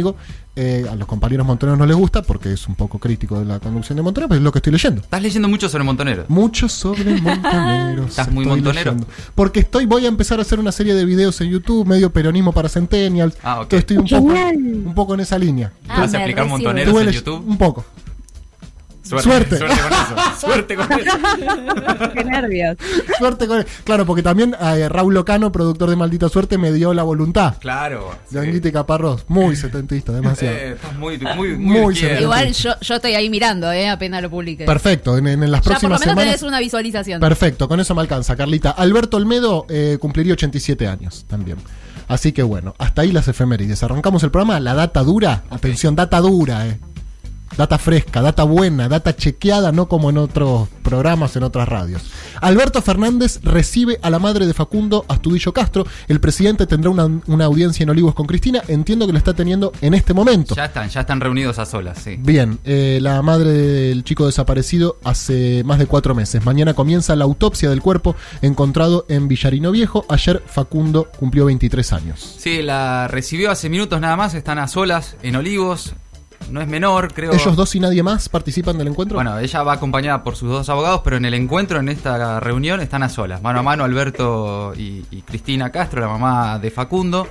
Eh, 0.55 0.85
a 0.91 0.95
los 0.95 1.07
compañeros 1.07 1.47
montoneros 1.47 1.79
no 1.79 1.85
les 1.85 1.95
gusta 1.95 2.21
porque 2.21 2.51
es 2.51 2.67
un 2.67 2.75
poco 2.75 2.99
crítico 2.99 3.39
de 3.39 3.45
la 3.45 3.59
conducción 3.59 3.95
de 3.95 4.01
Montoneros, 4.01 4.27
pero 4.29 4.39
es 4.39 4.43
lo 4.43 4.51
que 4.51 4.57
estoy 4.59 4.73
leyendo. 4.73 4.99
Estás 5.01 5.21
leyendo 5.21 5.47
mucho 5.47 5.69
sobre 5.69 5.85
montoneros. 5.85 6.29
Mucho 6.29 6.67
sobre 6.67 7.15
montoneros. 7.21 8.09
¿Estás 8.09 8.29
muy 8.31 8.45
montonero? 8.45 8.91
leyendo. 8.91 9.07
Porque 9.35 9.61
estoy, 9.61 9.85
voy 9.85 10.03
a 10.05 10.09
empezar 10.09 10.39
a 10.39 10.41
hacer 10.41 10.59
una 10.59 10.73
serie 10.73 10.95
de 10.95 11.05
videos 11.05 11.39
en 11.39 11.49
YouTube, 11.49 11.87
medio 11.87 12.11
peronismo 12.11 12.51
para 12.51 12.67
centennials. 12.67 13.37
Ah, 13.41 13.61
ok. 13.61 13.71
Entonces 13.73 13.79
estoy 13.79 13.97
un 13.97 14.07
poco, 14.07 14.33
un 14.87 14.93
poco 14.95 15.13
en 15.13 15.19
esa 15.21 15.37
línea. 15.39 15.71
Ah, 15.87 16.01
¿Vas 16.01 16.09
a 16.13 16.17
me 16.17 16.23
explicar 16.25 16.45
montoneros 16.47 17.01
en 17.03 17.11
YouTube? 17.11 17.47
Un 17.47 17.57
poco. 17.57 17.85
Suerte. 19.09 19.57
Suerte. 19.57 19.57
Suerte 20.39 20.75
con 20.75 20.91
eso. 20.99 21.17
Suerte 21.17 21.47
con 21.47 21.99
eso. 21.99 22.13
Qué 22.13 22.23
nervios. 22.23 22.77
Suerte 23.17 23.47
con 23.47 23.65
Claro, 23.83 24.05
porque 24.05 24.21
también 24.23 24.55
eh, 24.59 24.87
Raúl 24.89 25.13
Locano, 25.13 25.51
productor 25.51 25.89
de 25.89 25.95
Maldita 25.95 26.29
Suerte, 26.29 26.57
me 26.57 26.71
dio 26.71 26.93
la 26.93 27.03
voluntad. 27.03 27.55
Claro. 27.59 28.11
sí. 28.29 28.35
Yanguita 28.35 28.67
y 28.67 28.71
Caparrós, 28.71 29.25
muy 29.27 29.55
setentista, 29.55 30.11
demasiado. 30.11 30.55
Eh, 30.57 30.77
muy, 30.97 31.17
muy, 31.17 31.57
muy. 31.57 31.97
Igual 31.97 32.53
yo, 32.53 32.71
yo 32.81 32.95
estoy 32.95 33.13
ahí 33.15 33.29
mirando, 33.29 33.71
eh, 33.71 33.89
apenas 33.89 34.21
lo 34.21 34.29
publique. 34.29 34.65
Perfecto, 34.65 35.17
en, 35.17 35.27
en- 35.27 35.43
en 35.43 35.51
las 35.51 35.61
Ya 35.61 35.63
por 35.63 35.73
lo 35.73 35.79
próximas 35.79 35.99
menos 35.99 36.01
semanas. 36.13 36.25
tenés 36.35 36.43
una 36.43 36.59
visualización. 36.59 37.19
Perfecto, 37.19 37.67
con 37.67 37.79
eso 37.79 37.95
me 37.95 38.01
alcanza, 38.01 38.35
Carlita. 38.35 38.71
Alberto 38.71 39.17
Olmedo 39.17 39.65
eh, 39.69 39.97
cumpliría 39.99 40.33
87 40.33 40.87
años 40.87 41.25
también. 41.27 41.57
Así 42.07 42.31
que 42.31 42.41
bueno, 42.43 42.73
hasta 42.79 43.03
ahí 43.03 43.11
las 43.11 43.27
efemérides. 43.27 43.83
Arrancamos 43.83 44.23
el 44.23 44.31
programa, 44.31 44.59
la 44.59 44.73
data 44.73 45.03
dura. 45.03 45.43
Atención, 45.49 45.95
data 45.95 46.19
dura, 46.19 46.65
eh. 46.67 46.79
Data 47.57 47.77
fresca, 47.77 48.21
data 48.21 48.43
buena, 48.43 48.87
data 48.87 49.15
chequeada, 49.15 49.71
no 49.71 49.87
como 49.87 50.09
en 50.09 50.17
otros 50.17 50.69
programas, 50.83 51.35
en 51.35 51.43
otras 51.43 51.67
radios. 51.67 52.03
Alberto 52.41 52.81
Fernández 52.81 53.39
recibe 53.43 53.99
a 54.01 54.09
la 54.09 54.19
madre 54.19 54.47
de 54.47 54.53
Facundo 54.53 55.05
Astudillo 55.07 55.53
Castro. 55.53 55.85
El 56.07 56.19
presidente 56.19 56.67
tendrá 56.67 56.89
una, 56.89 57.05
una 57.27 57.45
audiencia 57.45 57.83
en 57.83 57.89
Olivos 57.89 58.15
con 58.15 58.27
Cristina. 58.27 58.61
Entiendo 58.67 59.05
que 59.05 59.11
lo 59.11 59.17
está 59.17 59.33
teniendo 59.33 59.71
en 59.81 59.93
este 59.93 60.13
momento. 60.13 60.55
Ya 60.55 60.65
están, 60.65 60.89
ya 60.89 61.01
están 61.01 61.19
reunidos 61.19 61.59
a 61.59 61.65
solas, 61.65 61.99
sí. 62.03 62.17
Bien, 62.19 62.59
eh, 62.63 62.99
la 63.01 63.21
madre 63.21 63.51
del 63.51 64.03
chico 64.03 64.25
desaparecido 64.25 64.97
hace 65.03 65.63
más 65.65 65.79
de 65.79 65.85
cuatro 65.85 66.15
meses. 66.15 66.43
Mañana 66.45 66.73
comienza 66.73 67.15
la 67.15 67.25
autopsia 67.25 67.69
del 67.69 67.81
cuerpo 67.81 68.15
encontrado 68.41 69.05
en 69.09 69.27
Villarino 69.27 69.71
Viejo. 69.71 70.05
Ayer 70.09 70.41
Facundo 70.45 71.09
cumplió 71.17 71.45
23 71.45 71.93
años. 71.93 72.35
Sí, 72.37 72.61
la 72.61 73.07
recibió 73.07 73.51
hace 73.51 73.69
minutos 73.69 73.99
nada 73.99 74.15
más, 74.15 74.33
están 74.33 74.59
a 74.59 74.67
solas 74.67 75.15
en 75.21 75.35
Olivos. 75.35 75.93
No 76.51 76.61
es 76.61 76.67
menor, 76.67 77.13
creo. 77.13 77.31
¿Ellos 77.33 77.55
dos 77.55 77.75
y 77.75 77.79
nadie 77.79 78.01
más 78.01 78.27
participan 78.29 78.77
del 78.77 78.87
encuentro? 78.87 79.15
Bueno, 79.15 79.37
ella 79.37 79.63
va 79.63 79.73
acompañada 79.73 80.23
por 80.23 80.35
sus 80.35 80.49
dos 80.49 80.69
abogados, 80.69 81.01
pero 81.03 81.17
en 81.17 81.25
el 81.25 81.33
encuentro, 81.33 81.79
en 81.79 81.89
esta 81.89 82.39
reunión, 82.39 82.81
están 82.81 83.03
a 83.03 83.09
solas. 83.09 83.41
Mano 83.41 83.59
a 83.59 83.63
mano 83.63 83.83
Alberto 83.83 84.73
y, 84.75 85.05
y 85.11 85.21
Cristina 85.21 85.71
Castro, 85.71 86.01
la 86.01 86.07
mamá 86.07 86.57
de 86.59 86.71
Facundo. 86.71 87.27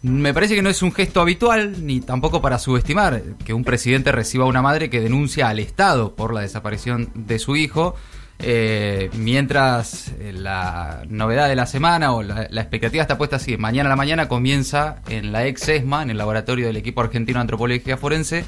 Me 0.00 0.32
parece 0.32 0.54
que 0.54 0.62
no 0.62 0.70
es 0.70 0.80
un 0.82 0.92
gesto 0.92 1.20
habitual, 1.20 1.84
ni 1.84 2.00
tampoco 2.00 2.40
para 2.40 2.58
subestimar 2.60 3.20
que 3.44 3.52
un 3.52 3.64
presidente 3.64 4.12
reciba 4.12 4.44
a 4.44 4.48
una 4.48 4.62
madre 4.62 4.88
que 4.90 5.00
denuncia 5.00 5.48
al 5.48 5.58
Estado 5.58 6.14
por 6.14 6.32
la 6.32 6.40
desaparición 6.40 7.10
de 7.14 7.40
su 7.40 7.56
hijo. 7.56 7.96
Eh, 8.40 9.10
mientras 9.14 10.12
eh, 10.20 10.32
la 10.32 11.02
novedad 11.08 11.48
de 11.48 11.56
la 11.56 11.66
semana 11.66 12.12
o 12.12 12.22
la, 12.22 12.46
la 12.50 12.60
expectativa 12.60 13.02
está 13.02 13.18
puesta 13.18 13.36
así, 13.36 13.56
mañana 13.56 13.88
a 13.88 13.90
la 13.90 13.96
mañana 13.96 14.28
comienza 14.28 15.02
en 15.08 15.32
la 15.32 15.46
ex 15.46 15.68
ESMA, 15.68 16.02
en 16.02 16.10
el 16.10 16.18
laboratorio 16.18 16.66
del 16.66 16.76
equipo 16.76 17.00
argentino 17.00 17.38
de 17.38 17.42
antropología 17.42 17.96
forense, 17.96 18.44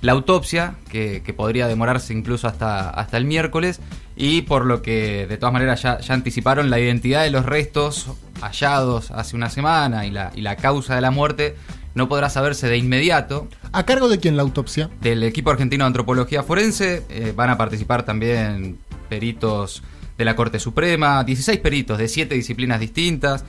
la 0.00 0.12
autopsia, 0.12 0.74
que, 0.90 1.22
que 1.24 1.32
podría 1.34 1.68
demorarse 1.68 2.12
incluso 2.12 2.48
hasta, 2.48 2.90
hasta 2.90 3.16
el 3.16 3.26
miércoles, 3.26 3.80
y 4.16 4.42
por 4.42 4.64
lo 4.64 4.82
que 4.82 5.26
de 5.26 5.36
todas 5.36 5.52
maneras 5.52 5.82
ya, 5.82 5.98
ya 6.00 6.14
anticiparon 6.14 6.70
la 6.70 6.78
identidad 6.78 7.22
de 7.22 7.30
los 7.30 7.44
restos 7.44 8.08
hallados 8.40 9.10
hace 9.10 9.36
una 9.36 9.50
semana 9.50 10.06
y 10.06 10.10
la, 10.10 10.32
y 10.34 10.40
la 10.40 10.56
causa 10.56 10.94
de 10.94 11.00
la 11.00 11.10
muerte 11.10 11.56
no 11.94 12.08
podrá 12.08 12.28
saberse 12.28 12.68
de 12.68 12.76
inmediato. 12.76 13.48
¿A 13.72 13.84
cargo 13.84 14.08
de 14.08 14.18
quién 14.18 14.36
la 14.36 14.42
autopsia? 14.42 14.90
Del 15.00 15.22
equipo 15.22 15.50
argentino 15.50 15.84
de 15.84 15.88
antropología 15.88 16.42
forense 16.42 17.04
eh, 17.08 17.32
van 17.34 17.50
a 17.50 17.56
participar 17.56 18.04
también 18.04 18.78
peritos 19.04 19.82
de 20.18 20.24
la 20.24 20.36
Corte 20.36 20.58
Suprema, 20.58 21.24
16 21.24 21.58
peritos 21.60 21.98
de 21.98 22.08
7 22.08 22.34
disciplinas 22.34 22.80
distintas, 22.80 23.44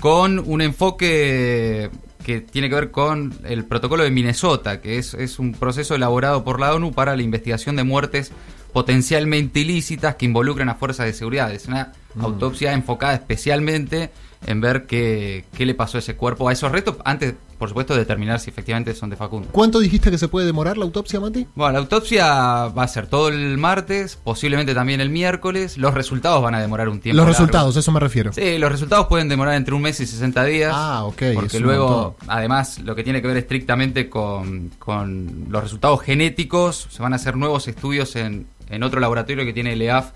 con 0.00 0.38
un 0.38 0.60
enfoque 0.60 1.90
que 2.24 2.40
tiene 2.40 2.68
que 2.68 2.74
ver 2.74 2.90
con 2.90 3.34
el 3.44 3.64
protocolo 3.64 4.02
de 4.02 4.10
Minnesota, 4.10 4.80
que 4.80 4.98
es, 4.98 5.14
es 5.14 5.38
un 5.38 5.52
proceso 5.52 5.94
elaborado 5.94 6.44
por 6.44 6.60
la 6.60 6.74
ONU 6.74 6.92
para 6.92 7.16
la 7.16 7.22
investigación 7.22 7.76
de 7.76 7.84
muertes 7.84 8.32
potencialmente 8.72 9.60
ilícitas 9.60 10.14
que 10.16 10.26
involucran 10.26 10.68
a 10.68 10.74
fuerzas 10.74 11.06
de 11.06 11.12
seguridad. 11.12 11.52
Es 11.52 11.66
una 11.66 11.92
autopsia 12.20 12.72
enfocada 12.72 13.14
especialmente 13.14 14.10
en 14.46 14.60
ver 14.60 14.86
qué, 14.86 15.44
qué 15.54 15.66
le 15.66 15.74
pasó 15.74 15.98
a 15.98 16.00
ese 16.00 16.16
cuerpo, 16.16 16.48
a 16.48 16.52
esos 16.52 16.72
restos, 16.72 16.96
antes, 17.04 17.34
por 17.58 17.68
supuesto, 17.68 17.92
de 17.92 18.00
determinar 18.00 18.40
si 18.40 18.50
efectivamente 18.50 18.94
son 18.94 19.10
de 19.10 19.16
Facundo. 19.16 19.48
¿Cuánto 19.52 19.80
dijiste 19.80 20.10
que 20.10 20.18
se 20.18 20.28
puede 20.28 20.46
demorar 20.46 20.78
la 20.78 20.84
autopsia, 20.84 21.20
Mati? 21.20 21.46
Bueno, 21.54 21.72
la 21.72 21.78
autopsia 21.80 22.26
va 22.68 22.82
a 22.82 22.88
ser 22.88 23.06
todo 23.06 23.28
el 23.28 23.58
martes, 23.58 24.16
posiblemente 24.22 24.74
también 24.74 25.00
el 25.00 25.10
miércoles. 25.10 25.76
Los 25.76 25.94
resultados 25.94 26.42
van 26.42 26.54
a 26.54 26.60
demorar 26.60 26.88
un 26.88 27.00
tiempo. 27.00 27.16
Los 27.16 27.26
largo. 27.26 27.38
resultados, 27.38 27.76
eso 27.76 27.92
me 27.92 28.00
refiero. 28.00 28.32
Sí, 28.32 28.58
los 28.58 28.72
resultados 28.72 29.06
pueden 29.08 29.28
demorar 29.28 29.54
entre 29.54 29.74
un 29.74 29.82
mes 29.82 30.00
y 30.00 30.06
60 30.06 30.44
días. 30.44 30.72
Ah, 30.74 31.04
ok, 31.04 31.22
Porque 31.34 31.60
luego, 31.60 32.16
además, 32.26 32.78
lo 32.80 32.94
que 32.94 33.04
tiene 33.04 33.20
que 33.20 33.28
ver 33.28 33.36
estrictamente 33.36 34.08
con, 34.08 34.70
con 34.78 35.46
los 35.50 35.62
resultados 35.62 36.00
genéticos, 36.00 36.88
se 36.90 37.02
van 37.02 37.12
a 37.12 37.16
hacer 37.16 37.36
nuevos 37.36 37.68
estudios 37.68 38.16
en, 38.16 38.46
en 38.70 38.82
otro 38.82 39.00
laboratorio 39.00 39.44
que 39.44 39.52
tiene 39.52 39.74
el 39.74 39.82
EAF 39.82 40.12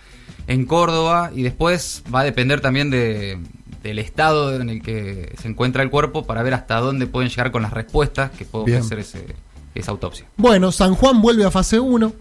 en 0.46 0.66
Córdoba 0.66 1.30
y 1.34 1.42
después 1.42 2.02
va 2.14 2.20
a 2.20 2.24
depender 2.24 2.60
también 2.60 2.90
de, 2.90 3.38
del 3.84 4.00
estado 4.00 4.56
en 4.60 4.68
el 4.70 4.82
que 4.82 5.32
se 5.40 5.46
encuentra 5.46 5.82
el 5.84 5.90
cuerpo 5.90 6.24
para 6.24 6.42
ver 6.42 6.54
hasta 6.54 6.80
dónde 6.80 7.06
pueden 7.06 7.28
llegar 7.30 7.52
con 7.52 7.62
las 7.62 7.72
respuestas 7.72 8.32
que 8.32 8.44
puede 8.44 8.64
ofrecer 8.78 8.98
ese- 8.98 9.36
esa 9.76 9.90
autopsia. 9.92 10.26
Bueno, 10.36 10.72
San 10.72 10.94
Juan 10.94 11.20
vuelve 11.20 11.44
a 11.44 11.50
fase 11.50 11.78
1. 11.78 12.12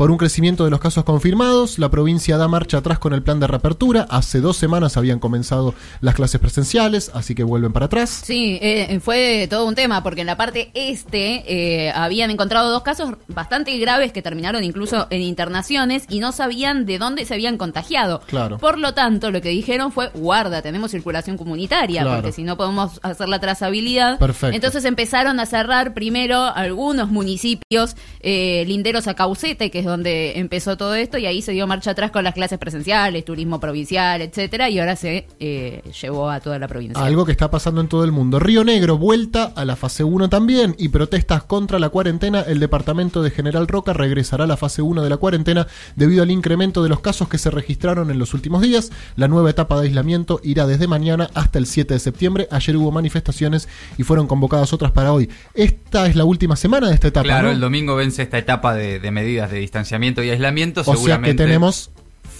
Por 0.00 0.10
un 0.10 0.16
crecimiento 0.16 0.64
de 0.64 0.70
los 0.70 0.80
casos 0.80 1.04
confirmados, 1.04 1.78
la 1.78 1.90
provincia 1.90 2.38
da 2.38 2.48
marcha 2.48 2.78
atrás 2.78 2.98
con 2.98 3.12
el 3.12 3.22
plan 3.22 3.38
de 3.38 3.46
reapertura. 3.46 4.06
Hace 4.08 4.40
dos 4.40 4.56
semanas 4.56 4.96
habían 4.96 5.18
comenzado 5.18 5.74
las 6.00 6.14
clases 6.14 6.40
presenciales, 6.40 7.10
así 7.12 7.34
que 7.34 7.44
vuelven 7.44 7.74
para 7.74 7.84
atrás. 7.84 8.22
Sí, 8.24 8.58
eh, 8.62 8.98
fue 9.04 9.46
todo 9.50 9.66
un 9.66 9.74
tema 9.74 10.02
porque 10.02 10.22
en 10.22 10.26
la 10.26 10.38
parte 10.38 10.70
este 10.72 11.44
eh, 11.86 11.92
habían 11.94 12.30
encontrado 12.30 12.70
dos 12.70 12.80
casos 12.82 13.10
bastante 13.28 13.76
graves 13.76 14.10
que 14.10 14.22
terminaron 14.22 14.64
incluso 14.64 15.06
en 15.10 15.20
internaciones 15.20 16.04
y 16.08 16.20
no 16.20 16.32
sabían 16.32 16.86
de 16.86 16.96
dónde 16.96 17.26
se 17.26 17.34
habían 17.34 17.58
contagiado. 17.58 18.20
Claro. 18.20 18.56
Por 18.56 18.78
lo 18.78 18.94
tanto, 18.94 19.30
lo 19.30 19.42
que 19.42 19.50
dijeron 19.50 19.92
fue, 19.92 20.08
guarda, 20.14 20.62
tenemos 20.62 20.92
circulación 20.92 21.36
comunitaria, 21.36 22.04
Claro. 22.04 22.22
porque 22.22 22.32
si 22.32 22.42
no 22.42 22.56
podemos 22.56 23.00
hacer 23.02 23.28
la 23.28 23.38
trazabilidad. 23.38 24.18
Perfecto. 24.18 24.56
Entonces 24.56 24.86
empezaron 24.86 25.38
a 25.40 25.44
cerrar 25.44 25.92
primero 25.92 26.40
algunos 26.40 27.10
municipios 27.10 27.96
eh, 28.20 28.64
linderos 28.66 29.06
a 29.06 29.12
Caucete, 29.12 29.70
que 29.70 29.80
es 29.80 29.89
donde 29.90 30.38
empezó 30.38 30.76
todo 30.76 30.94
esto, 30.94 31.18
y 31.18 31.26
ahí 31.26 31.42
se 31.42 31.52
dio 31.52 31.66
marcha 31.66 31.90
atrás 31.90 32.10
con 32.10 32.24
las 32.24 32.34
clases 32.34 32.58
presenciales, 32.58 33.24
turismo 33.24 33.60
provincial, 33.60 34.22
etcétera, 34.22 34.70
y 34.70 34.78
ahora 34.78 34.96
se 34.96 35.26
eh, 35.38 35.82
llevó 36.00 36.30
a 36.30 36.40
toda 36.40 36.58
la 36.58 36.68
provincia. 36.68 37.04
Algo 37.04 37.24
que 37.26 37.32
está 37.32 37.50
pasando 37.50 37.80
en 37.80 37.88
todo 37.88 38.04
el 38.04 38.12
mundo. 38.12 38.38
Río 38.38 38.64
Negro, 38.64 38.96
vuelta 38.96 39.52
a 39.54 39.64
la 39.64 39.76
fase 39.76 40.04
1 40.04 40.28
también. 40.28 40.74
Y 40.78 40.88
protestas 40.88 41.42
contra 41.42 41.78
la 41.78 41.88
cuarentena. 41.88 42.40
El 42.40 42.60
departamento 42.60 43.22
de 43.22 43.30
General 43.30 43.66
Roca 43.66 43.92
regresará 43.92 44.44
a 44.44 44.46
la 44.46 44.56
fase 44.56 44.82
1 44.82 45.02
de 45.02 45.10
la 45.10 45.16
cuarentena 45.16 45.66
debido 45.96 46.22
al 46.22 46.30
incremento 46.30 46.82
de 46.82 46.88
los 46.88 47.00
casos 47.00 47.28
que 47.28 47.38
se 47.38 47.50
registraron 47.50 48.10
en 48.10 48.18
los 48.18 48.34
últimos 48.34 48.62
días. 48.62 48.90
La 49.16 49.28
nueva 49.28 49.50
etapa 49.50 49.80
de 49.80 49.88
aislamiento 49.88 50.40
irá 50.42 50.66
desde 50.66 50.86
mañana 50.86 51.30
hasta 51.34 51.58
el 51.58 51.66
7 51.66 51.94
de 51.94 52.00
septiembre. 52.00 52.48
Ayer 52.50 52.76
hubo 52.76 52.90
manifestaciones 52.92 53.68
y 53.98 54.02
fueron 54.04 54.26
convocadas 54.26 54.72
otras 54.72 54.92
para 54.92 55.12
hoy. 55.12 55.28
Esta 55.54 56.06
es 56.06 56.16
la 56.16 56.24
última 56.24 56.56
semana 56.56 56.88
de 56.88 56.94
esta 56.94 57.08
etapa. 57.08 57.24
Claro, 57.24 57.48
¿no? 57.48 57.54
el 57.54 57.60
domingo 57.60 57.96
vence 57.96 58.22
esta 58.22 58.38
etapa 58.38 58.74
de, 58.74 59.00
de 59.00 59.10
medidas 59.10 59.50
de 59.50 59.62
distanciamiento 59.80 60.22
y 60.22 60.30
aislamiento. 60.30 60.80
O 60.82 60.84
sea 60.84 60.92
que 60.94 60.98
seguramente. 60.98 61.42
tenemos 61.44 61.90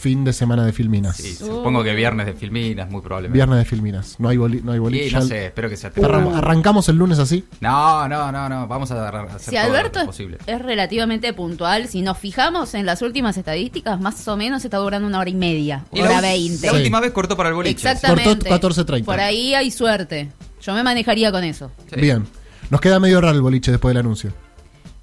fin 0.01 0.25
de 0.25 0.33
semana 0.33 0.65
de 0.65 0.73
filminas. 0.73 1.17
Sí, 1.19 1.35
supongo 1.35 1.85
que 1.85 1.95
viernes 1.95 2.25
de 2.25 2.33
filminas, 2.33 2.91
muy 2.91 3.03
probablemente. 3.03 3.37
Viernes 3.37 3.59
de 3.59 3.65
filminas. 3.67 4.17
No 4.19 4.31
hay, 4.31 4.39
boli 4.39 4.63
no 4.63 4.73
hay 4.73 4.79
boliche. 4.79 5.09
Y 5.09 5.13
no 5.13 5.21
sé, 5.21 5.47
espero 5.47 5.69
que 5.69 5.77
sea 5.77 5.93
Arran- 5.93 6.35
Arrancamos 6.35 6.89
el 6.89 6.97
lunes 6.97 7.19
así. 7.19 7.45
No, 7.61 8.09
no, 8.09 8.33
no, 8.33 8.49
no. 8.49 8.67
Vamos 8.67 8.91
a, 8.93 9.09
hacer 9.09 9.41
Si 9.41 9.51
todo 9.51 9.61
Alberto 9.67 9.99
lo 9.99 10.03
es, 10.05 10.07
posible. 10.07 10.39
es 10.47 10.63
relativamente 10.63 11.35
puntual, 11.35 11.87
si 11.89 12.01
nos 12.01 12.17
fijamos 12.17 12.73
en 12.75 12.87
las 12.87 13.03
últimas 13.03 13.37
estadísticas, 13.37 14.01
más 14.01 14.27
o 14.27 14.37
menos 14.39 14.65
está 14.65 14.79
durando 14.79 15.07
una 15.07 15.19
hora 15.19 15.29
y 15.29 15.35
media, 15.35 15.85
Y 15.93 16.01
hora 16.01 16.13
la, 16.13 16.21
veinte. 16.23 16.67
la 16.69 16.73
última 16.73 17.01
vez 17.01 17.11
cortó 17.13 17.37
para 17.37 17.51
el 17.51 17.55
boliche. 17.55 17.73
Exactamente. 17.91 18.49
Cortó 18.49 18.69
14:30. 18.71 19.05
Por 19.05 19.21
ahí 19.21 19.55
hay 19.55 19.71
suerte. 19.71 20.31
Yo 20.63 20.73
me 20.73 20.83
manejaría 20.83 21.31
con 21.31 21.45
eso. 21.45 21.71
Sí. 21.93 22.01
Bien. 22.01 22.25
Nos 22.71 22.81
queda 22.81 23.01
medio 23.01 23.21
raro 23.21 23.35
el 23.35 23.43
boliche 23.43 23.71
después 23.71 23.91
del 23.91 23.99
anuncio. 24.01 24.33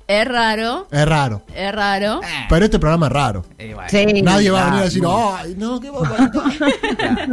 Es 0.08 0.26
raro, 0.26 0.88
Es 0.90 1.06
raro. 1.06 1.42
es 1.54 1.72
raro. 1.74 2.22
Pero 2.48 2.64
este 2.66 2.80
programa 2.80 3.08
es 3.08 3.12
raro. 3.12 3.46
Eh, 3.58 3.74
bueno. 3.74 3.90
Sí. 3.90 4.22
Nadie 4.24 4.50
va 4.52 4.62
a 4.62 4.66
venir 4.66 4.80
a 4.80 4.84
decir, 4.86 5.04
ay, 5.06 5.56
no, 5.58 5.82
qué 5.82 5.90
barbaridad". 5.90 6.32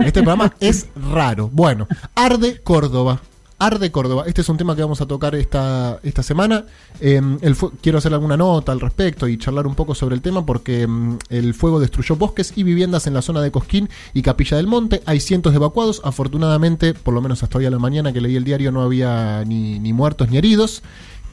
Este 0.04 0.22
programa 0.22 0.52
es 0.58 0.88
raro. 1.12 1.48
Bueno, 1.52 1.86
Arde 2.16 2.60
Córdoba. 2.62 3.20
Arde 3.60 3.92
Córdoba. 3.92 4.24
Este 4.26 4.40
es 4.40 4.48
un 4.48 4.56
tema 4.56 4.74
que 4.74 4.82
vamos 4.82 5.00
a 5.00 5.06
tocar 5.06 5.36
esta, 5.36 6.00
esta 6.02 6.24
semana. 6.24 6.64
Eh, 7.00 7.20
el 7.40 7.56
quiero 7.80 7.98
hacer 7.98 8.12
alguna 8.12 8.36
nota 8.36 8.72
al 8.72 8.80
respecto 8.80 9.28
y 9.28 9.38
charlar 9.38 9.68
un 9.68 9.76
poco 9.76 9.94
sobre 9.94 10.16
el 10.16 10.20
tema 10.20 10.44
porque 10.44 10.84
mm, 10.88 11.18
el 11.30 11.54
fuego 11.54 11.78
destruyó 11.78 12.16
bosques 12.16 12.52
y 12.56 12.64
viviendas 12.64 13.06
en 13.06 13.14
la 13.14 13.22
zona 13.22 13.40
de 13.40 13.52
Cosquín 13.52 13.88
y 14.12 14.22
Capilla 14.22 14.56
del 14.56 14.66
Monte. 14.66 15.00
Hay 15.06 15.20
cientos 15.20 15.52
de 15.52 15.58
evacuados. 15.58 16.00
Afortunadamente, 16.04 16.92
por 16.92 17.14
lo 17.14 17.22
menos 17.22 17.44
hasta 17.44 17.58
hoy 17.58 17.66
a 17.66 17.70
la 17.70 17.78
mañana 17.78 18.12
que 18.12 18.20
leí 18.20 18.34
el 18.34 18.42
diario, 18.42 18.72
no 18.72 18.82
había 18.82 19.44
ni, 19.46 19.78
ni 19.78 19.92
muertos 19.92 20.28
ni 20.28 20.36
heridos. 20.38 20.82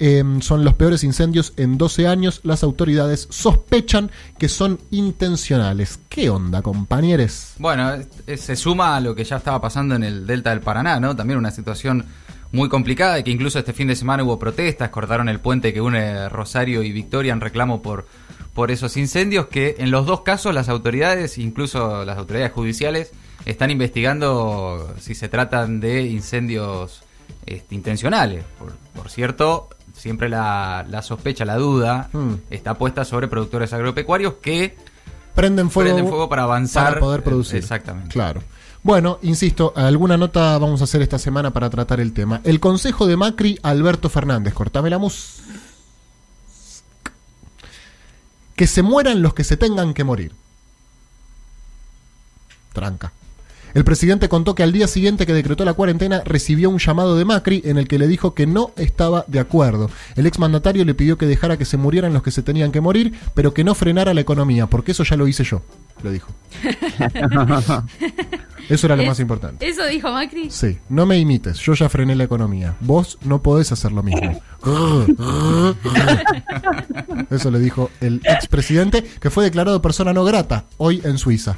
Eh, 0.03 0.23
son 0.41 0.65
los 0.65 0.73
peores 0.73 1.03
incendios 1.03 1.53
en 1.57 1.77
12 1.77 2.07
años. 2.07 2.41
Las 2.43 2.63
autoridades 2.63 3.27
sospechan 3.29 4.09
que 4.39 4.49
son 4.49 4.79
intencionales. 4.89 5.99
¿Qué 6.09 6.31
onda, 6.31 6.63
compañeros? 6.63 7.53
Bueno, 7.59 7.91
se 8.35 8.55
suma 8.55 8.95
a 8.95 8.99
lo 8.99 9.13
que 9.13 9.23
ya 9.23 9.37
estaba 9.37 9.61
pasando 9.61 9.93
en 9.93 10.03
el 10.03 10.25
Delta 10.25 10.49
del 10.49 10.61
Paraná, 10.61 10.99
¿no? 10.99 11.15
También 11.15 11.37
una 11.37 11.51
situación 11.51 12.05
muy 12.51 12.67
complicada 12.67 13.19
y 13.19 13.23
que 13.23 13.29
incluso 13.29 13.59
este 13.59 13.73
fin 13.73 13.89
de 13.89 13.95
semana 13.95 14.23
hubo 14.23 14.39
protestas, 14.39 14.89
cortaron 14.89 15.29
el 15.29 15.39
puente 15.39 15.71
que 15.71 15.81
une 15.81 16.29
Rosario 16.29 16.81
y 16.81 16.91
Victoria 16.91 17.33
en 17.33 17.39
reclamo 17.39 17.83
por, 17.83 18.07
por 18.55 18.71
esos 18.71 18.97
incendios, 18.97 19.49
que 19.49 19.75
en 19.77 19.91
los 19.91 20.07
dos 20.07 20.21
casos 20.21 20.55
las 20.55 20.67
autoridades, 20.67 21.37
incluso 21.37 22.05
las 22.05 22.17
autoridades 22.17 22.53
judiciales, 22.53 23.11
están 23.45 23.69
investigando 23.69 24.95
si 24.99 25.13
se 25.13 25.29
tratan 25.29 25.79
de 25.79 26.07
incendios 26.07 27.03
este, 27.45 27.75
intencionales. 27.75 28.43
Por, 28.57 28.73
por 28.95 29.11
cierto, 29.11 29.69
siempre 29.95 30.29
la, 30.29 30.85
la 30.89 31.01
sospecha, 31.01 31.45
la 31.45 31.55
duda, 31.57 32.09
Hmm. 32.13 32.35
está 32.49 32.75
puesta 32.77 33.05
sobre 33.05 33.27
productores 33.27 33.71
agropecuarios 33.73 34.35
que 34.41 34.75
Prenden 35.35 35.69
fuego, 35.69 35.89
prenden 35.91 36.07
fuego 36.09 36.27
para 36.29 36.43
avanzar. 36.43 36.89
para 36.89 36.99
poder 36.99 37.23
producir. 37.23 37.57
Exactamente. 37.57 38.09
Claro. 38.09 38.41
Bueno, 38.83 39.19
insisto, 39.21 39.73
alguna 39.75 40.17
nota 40.17 40.57
vamos 40.57 40.81
a 40.81 40.85
hacer 40.85 41.01
esta 41.03 41.19
semana 41.19 41.51
para 41.51 41.69
tratar 41.69 41.99
el 41.99 42.13
tema. 42.13 42.41
El 42.43 42.59
consejo 42.59 43.05
de 43.05 43.15
Macri, 43.15 43.59
Alberto 43.61 44.09
Fernández. 44.09 44.53
Cortame 44.53 44.89
la 44.89 44.97
mus. 44.97 45.41
Que 48.55 48.67
se 48.67 48.81
mueran 48.81 49.21
los 49.21 49.33
que 49.33 49.43
se 49.43 49.55
tengan 49.57 49.93
que 49.93 50.03
morir. 50.03 50.33
Tranca. 52.73 53.11
El 53.73 53.83
presidente 53.83 54.27
contó 54.29 54.55
que 54.55 54.63
al 54.63 54.71
día 54.71 54.87
siguiente 54.87 55.25
que 55.25 55.33
decretó 55.33 55.63
la 55.65 55.73
cuarentena 55.73 56.21
recibió 56.25 56.69
un 56.69 56.77
llamado 56.79 57.15
de 57.15 57.25
Macri 57.25 57.61
en 57.65 57.77
el 57.77 57.87
que 57.87 57.97
le 57.99 58.07
dijo 58.07 58.33
que 58.33 58.45
no 58.47 58.71
estaba 58.75 59.23
de 59.27 59.39
acuerdo. 59.39 59.89
El 60.15 60.25
exmandatario 60.25 60.83
le 60.85 60.93
pidió 60.93 61.17
que 61.17 61.25
dejara 61.25 61.57
que 61.57 61.65
se 61.65 61.77
murieran 61.77 62.13
los 62.13 62.23
que 62.23 62.31
se 62.31 62.43
tenían 62.43 62.71
que 62.71 62.81
morir, 62.81 63.13
pero 63.33 63.53
que 63.53 63.63
no 63.63 63.73
frenara 63.75 64.13
la 64.13 64.21
economía, 64.21 64.67
porque 64.67 64.91
eso 64.91 65.03
ya 65.03 65.15
lo 65.15 65.27
hice 65.27 65.43
yo, 65.43 65.61
le 66.03 66.11
dijo. 66.11 66.31
Eso 68.69 68.85
era 68.87 68.95
lo 68.95 69.01
Es- 69.01 69.07
más 69.09 69.19
importante. 69.19 69.67
Eso 69.67 69.85
dijo 69.87 70.09
Macri. 70.11 70.49
Sí, 70.49 70.77
no 70.87 71.05
me 71.05 71.17
imites, 71.17 71.57
yo 71.59 71.73
ya 71.73 71.89
frené 71.89 72.15
la 72.15 72.23
economía. 72.23 72.75
Vos 72.79 73.17
no 73.23 73.41
podés 73.41 73.71
hacer 73.73 73.91
lo 73.91 74.01
mismo. 74.03 74.39
Eso 77.29 77.51
le 77.51 77.59
dijo 77.59 77.89
el 77.99 78.21
expresidente, 78.23 79.03
que 79.03 79.29
fue 79.29 79.43
declarado 79.43 79.81
persona 79.81 80.13
no 80.13 80.23
grata 80.23 80.65
hoy 80.77 81.01
en 81.03 81.17
Suiza. 81.17 81.57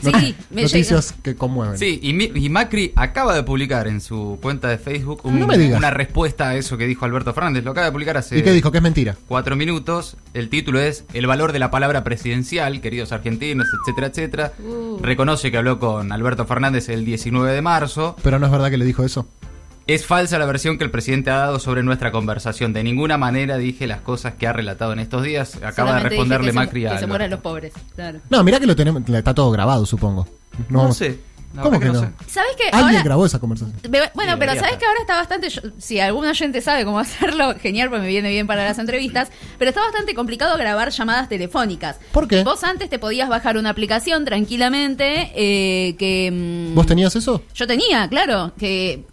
Sí, 0.00 0.34
me 0.50 0.62
Noticias 0.62 1.14
que 1.22 1.34
conmueven. 1.34 1.78
Sí, 1.78 2.00
y, 2.02 2.48
Macri 2.48 2.92
acaba 2.96 3.34
de 3.34 3.42
publicar 3.42 3.88
en 3.88 4.00
su 4.00 4.38
cuenta 4.40 4.68
de 4.68 4.78
Facebook 4.78 5.20
un- 5.24 5.38
No 5.38 5.46
me 5.46 5.58
digas. 5.58 5.78
una 5.78 5.90
respuesta 5.90 6.50
a 6.50 6.56
eso 6.56 6.76
que 6.76 6.86
dijo 6.86 7.04
Alberto 7.04 7.32
Fernández. 7.34 7.64
Lo 7.64 7.72
acaba 7.72 7.86
de 7.86 7.92
publicar 7.92 8.16
hace 8.16 8.38
¿Y 8.38 8.42
qué 8.42 8.52
dijo? 8.52 8.70
Que 8.70 8.78
es 8.78 8.82
mentira. 8.82 9.16
cuatro 9.26 9.56
minutos. 9.56 10.16
El 10.34 10.48
título 10.48 10.80
es 10.80 11.04
El 11.12 11.26
valor 11.26 11.52
de 11.52 11.58
la 11.58 11.70
palabra 11.70 12.04
presidencial, 12.04 12.80
queridos 12.80 13.12
argentinos, 13.12 13.66
etcétera, 13.80 14.06
etcétera. 14.08 14.52
Uh. 14.62 14.98
Reconoce 15.00 15.50
que 15.50 15.58
habló 15.58 15.78
con 15.78 16.12
Alberto 16.12 16.46
Fernández 16.46 16.88
el 16.88 17.04
19 17.04 17.52
de 17.52 17.62
marzo. 17.62 18.16
Pero 18.22 18.38
no 18.38 18.46
es 18.46 18.52
verdad 18.52 18.70
que 18.70 18.78
le 18.78 18.84
dijo 18.84 19.04
eso. 19.04 19.26
Es 19.88 20.04
falsa 20.06 20.38
la 20.38 20.44
versión 20.46 20.76
que 20.78 20.84
el 20.84 20.90
presidente 20.90 21.30
ha 21.30 21.38
dado 21.38 21.58
sobre 21.58 21.82
nuestra 21.82 22.12
conversación. 22.12 22.72
De 22.74 22.84
ninguna 22.84 23.16
manera 23.16 23.56
dije 23.56 23.86
las 23.86 24.02
cosas 24.02 24.34
que 24.34 24.46
ha 24.46 24.52
relatado 24.52 24.92
en 24.92 24.98
estos 24.98 25.22
días. 25.22 25.56
Acaba 25.62 25.94
de 25.94 26.00
responderle 26.08 26.48
dije 26.48 26.58
que 26.58 26.60
se- 26.60 26.66
Macri 26.66 26.86
a 26.86 26.90
Que 26.92 26.98
se 26.98 27.06
mueran 27.06 27.30
los 27.30 27.40
pobres. 27.40 27.72
Claro. 27.96 28.20
No, 28.28 28.44
mirá 28.44 28.60
que 28.60 28.66
lo 28.66 28.76
tenemos, 28.76 29.02
está 29.08 29.34
todo 29.34 29.50
grabado, 29.50 29.86
supongo. 29.86 30.28
No, 30.68 30.92
sé. 30.92 31.18
La 31.56 31.62
¿Cómo 31.62 31.80
que 31.80 31.86
no? 31.86 32.00
sé. 32.00 32.08
¿Sabes 32.26 32.50
qué? 32.58 32.64
Alguien 32.64 32.88
Ahora- 32.96 33.02
grabó 33.02 33.24
esa 33.24 33.38
conversación. 33.38 33.74
Bueno, 33.90 34.34
Sí, 34.34 34.38
pero 34.38 34.52
sabes 34.52 34.64
estar. 34.64 34.78
que 34.78 34.84
ahora 34.84 35.00
está 35.00 35.16
bastante. 35.16 35.48
yo- 35.48 35.62
si 35.78 35.98
algún 35.98 36.26
oyente 36.26 36.60
sabe 36.60 36.84
cómo 36.84 36.98
hacerlo, 37.00 37.54
genial, 37.58 37.88
pues 37.88 38.02
me 38.02 38.08
viene 38.08 38.28
bien 38.28 38.46
para 38.46 38.64
las 38.64 38.78
entrevistas. 38.78 39.30
Pero 39.58 39.70
está 39.70 39.80
bastante 39.80 40.14
complicado 40.14 40.58
grabar 40.58 40.90
llamadas 40.90 41.30
telefónicas. 41.30 41.96
¿Por 42.12 42.28
qué? 42.28 42.44
Vos 42.44 42.62
antes 42.62 42.90
te 42.90 42.98
podías 42.98 43.30
bajar 43.30 43.56
una 43.56 43.70
aplicación 43.70 44.26
tranquilamente. 44.26 45.32
eh, 45.34 45.96
que. 45.96 46.30
mm, 46.30 46.74
¿Vos 46.74 46.84
tenías 46.86 47.16
eso? 47.16 47.42
Yo 47.54 47.66
tenía, 47.66 48.06
claro, 48.10 48.52
que 48.58 49.04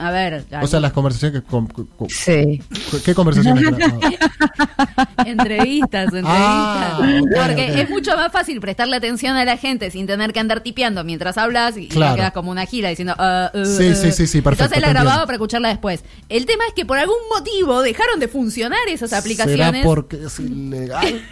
A 0.00 0.10
ver, 0.12 0.44
O 0.62 0.66
sea, 0.68 0.78
las 0.78 0.92
conversaciones 0.92 1.42
que... 1.42 2.08
Sí. 2.08 2.62
¿Qué 3.04 3.14
conversaciones? 3.14 3.64
entrevistas, 5.26 6.04
entrevistas. 6.06 6.24
Ah, 6.24 7.00
ok, 7.20 7.28
Porque 7.34 7.80
es 7.80 7.90
mucho 7.90 8.16
más 8.16 8.30
fácil 8.30 8.60
prestarle 8.60 8.96
atención 8.96 9.36
a 9.36 9.44
la 9.44 9.56
gente 9.56 9.90
sin 9.90 10.06
tener 10.06 10.32
que 10.32 10.40
andar 10.40 10.60
tipeando 10.60 11.02
mientras 11.04 11.36
hablas 11.36 11.76
y, 11.76 11.88
Claro. 11.88 12.16
quedas 12.16 12.32
como 12.32 12.50
una 12.50 12.64
gira 12.66 12.90
diciendo. 12.90 13.14
"Ah, 13.18 13.50
uh, 13.52 13.64
Sí, 13.64 13.90
uh". 13.90 13.94
sí, 13.96 14.12
sí, 14.12 14.26
sí, 14.26 14.40
perfecto, 14.40 14.64
Entonces 14.66 14.80
la 14.80 14.88
grababa 14.90 15.24
para 15.26 15.34
escucharla 15.34 15.68
después. 15.68 16.04
El 16.28 16.46
tema 16.46 16.64
es 16.68 16.74
que 16.74 16.86
por 16.86 16.98
algún 16.98 17.18
motivo 17.36 17.82
dejaron 17.82 18.20
de 18.20 18.28
funcionar 18.28 18.78
esas 18.88 19.12
aplicaciones. 19.12 19.58
¿Será 19.72 19.82
porque 19.84 20.24
es 20.24 20.38
ilegal? 20.38 21.22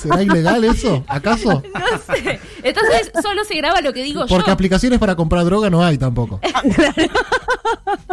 ¿Será 0.00 0.22
ilegal 0.22 0.64
eso? 0.64 1.04
¿Acaso? 1.08 1.62
No 1.76 2.14
sé. 2.14 2.40
Entonces 2.62 3.12
solo 3.22 3.44
se 3.44 3.54
graba 3.56 3.80
lo 3.80 3.92
que 3.92 4.02
digo 4.02 4.26
Porque 4.26 4.46
yo. 4.46 4.52
aplicaciones 4.52 4.98
para 4.98 5.14
comprar 5.14 5.44
droga 5.44 5.70
no 5.70 5.84
hay 5.84 5.98
tampoco. 5.98 6.40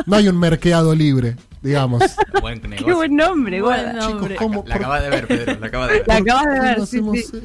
No 0.06 0.16
hay 0.18 0.28
un 0.28 0.38
mercado 0.40 0.94
libre, 0.94 1.38
digamos. 1.62 2.04
Buen 2.42 2.60
Qué 2.60 2.68
negocio. 2.68 2.96
buen 2.96 3.16
nombre, 3.16 3.62
Buen 3.62 3.96
nombre. 3.96 4.30
Chicos, 4.36 4.38
¿cómo? 4.38 4.64
La 4.68 4.76
acabas 4.76 5.02
de 5.04 5.10
ver, 5.10 5.28
Pedro, 5.28 5.58
la 5.60 5.68
acabas 5.68 5.88
de 5.90 5.94
ver. 6.00 6.08
La 6.08 6.16
acabas 6.18 6.44
de 6.46 6.50
¿Cómo 6.52 6.64
ver, 6.64 6.76
sí, 6.76 6.82
hacemos 6.84 7.14
sí. 7.18 7.20
esto? 7.24 7.38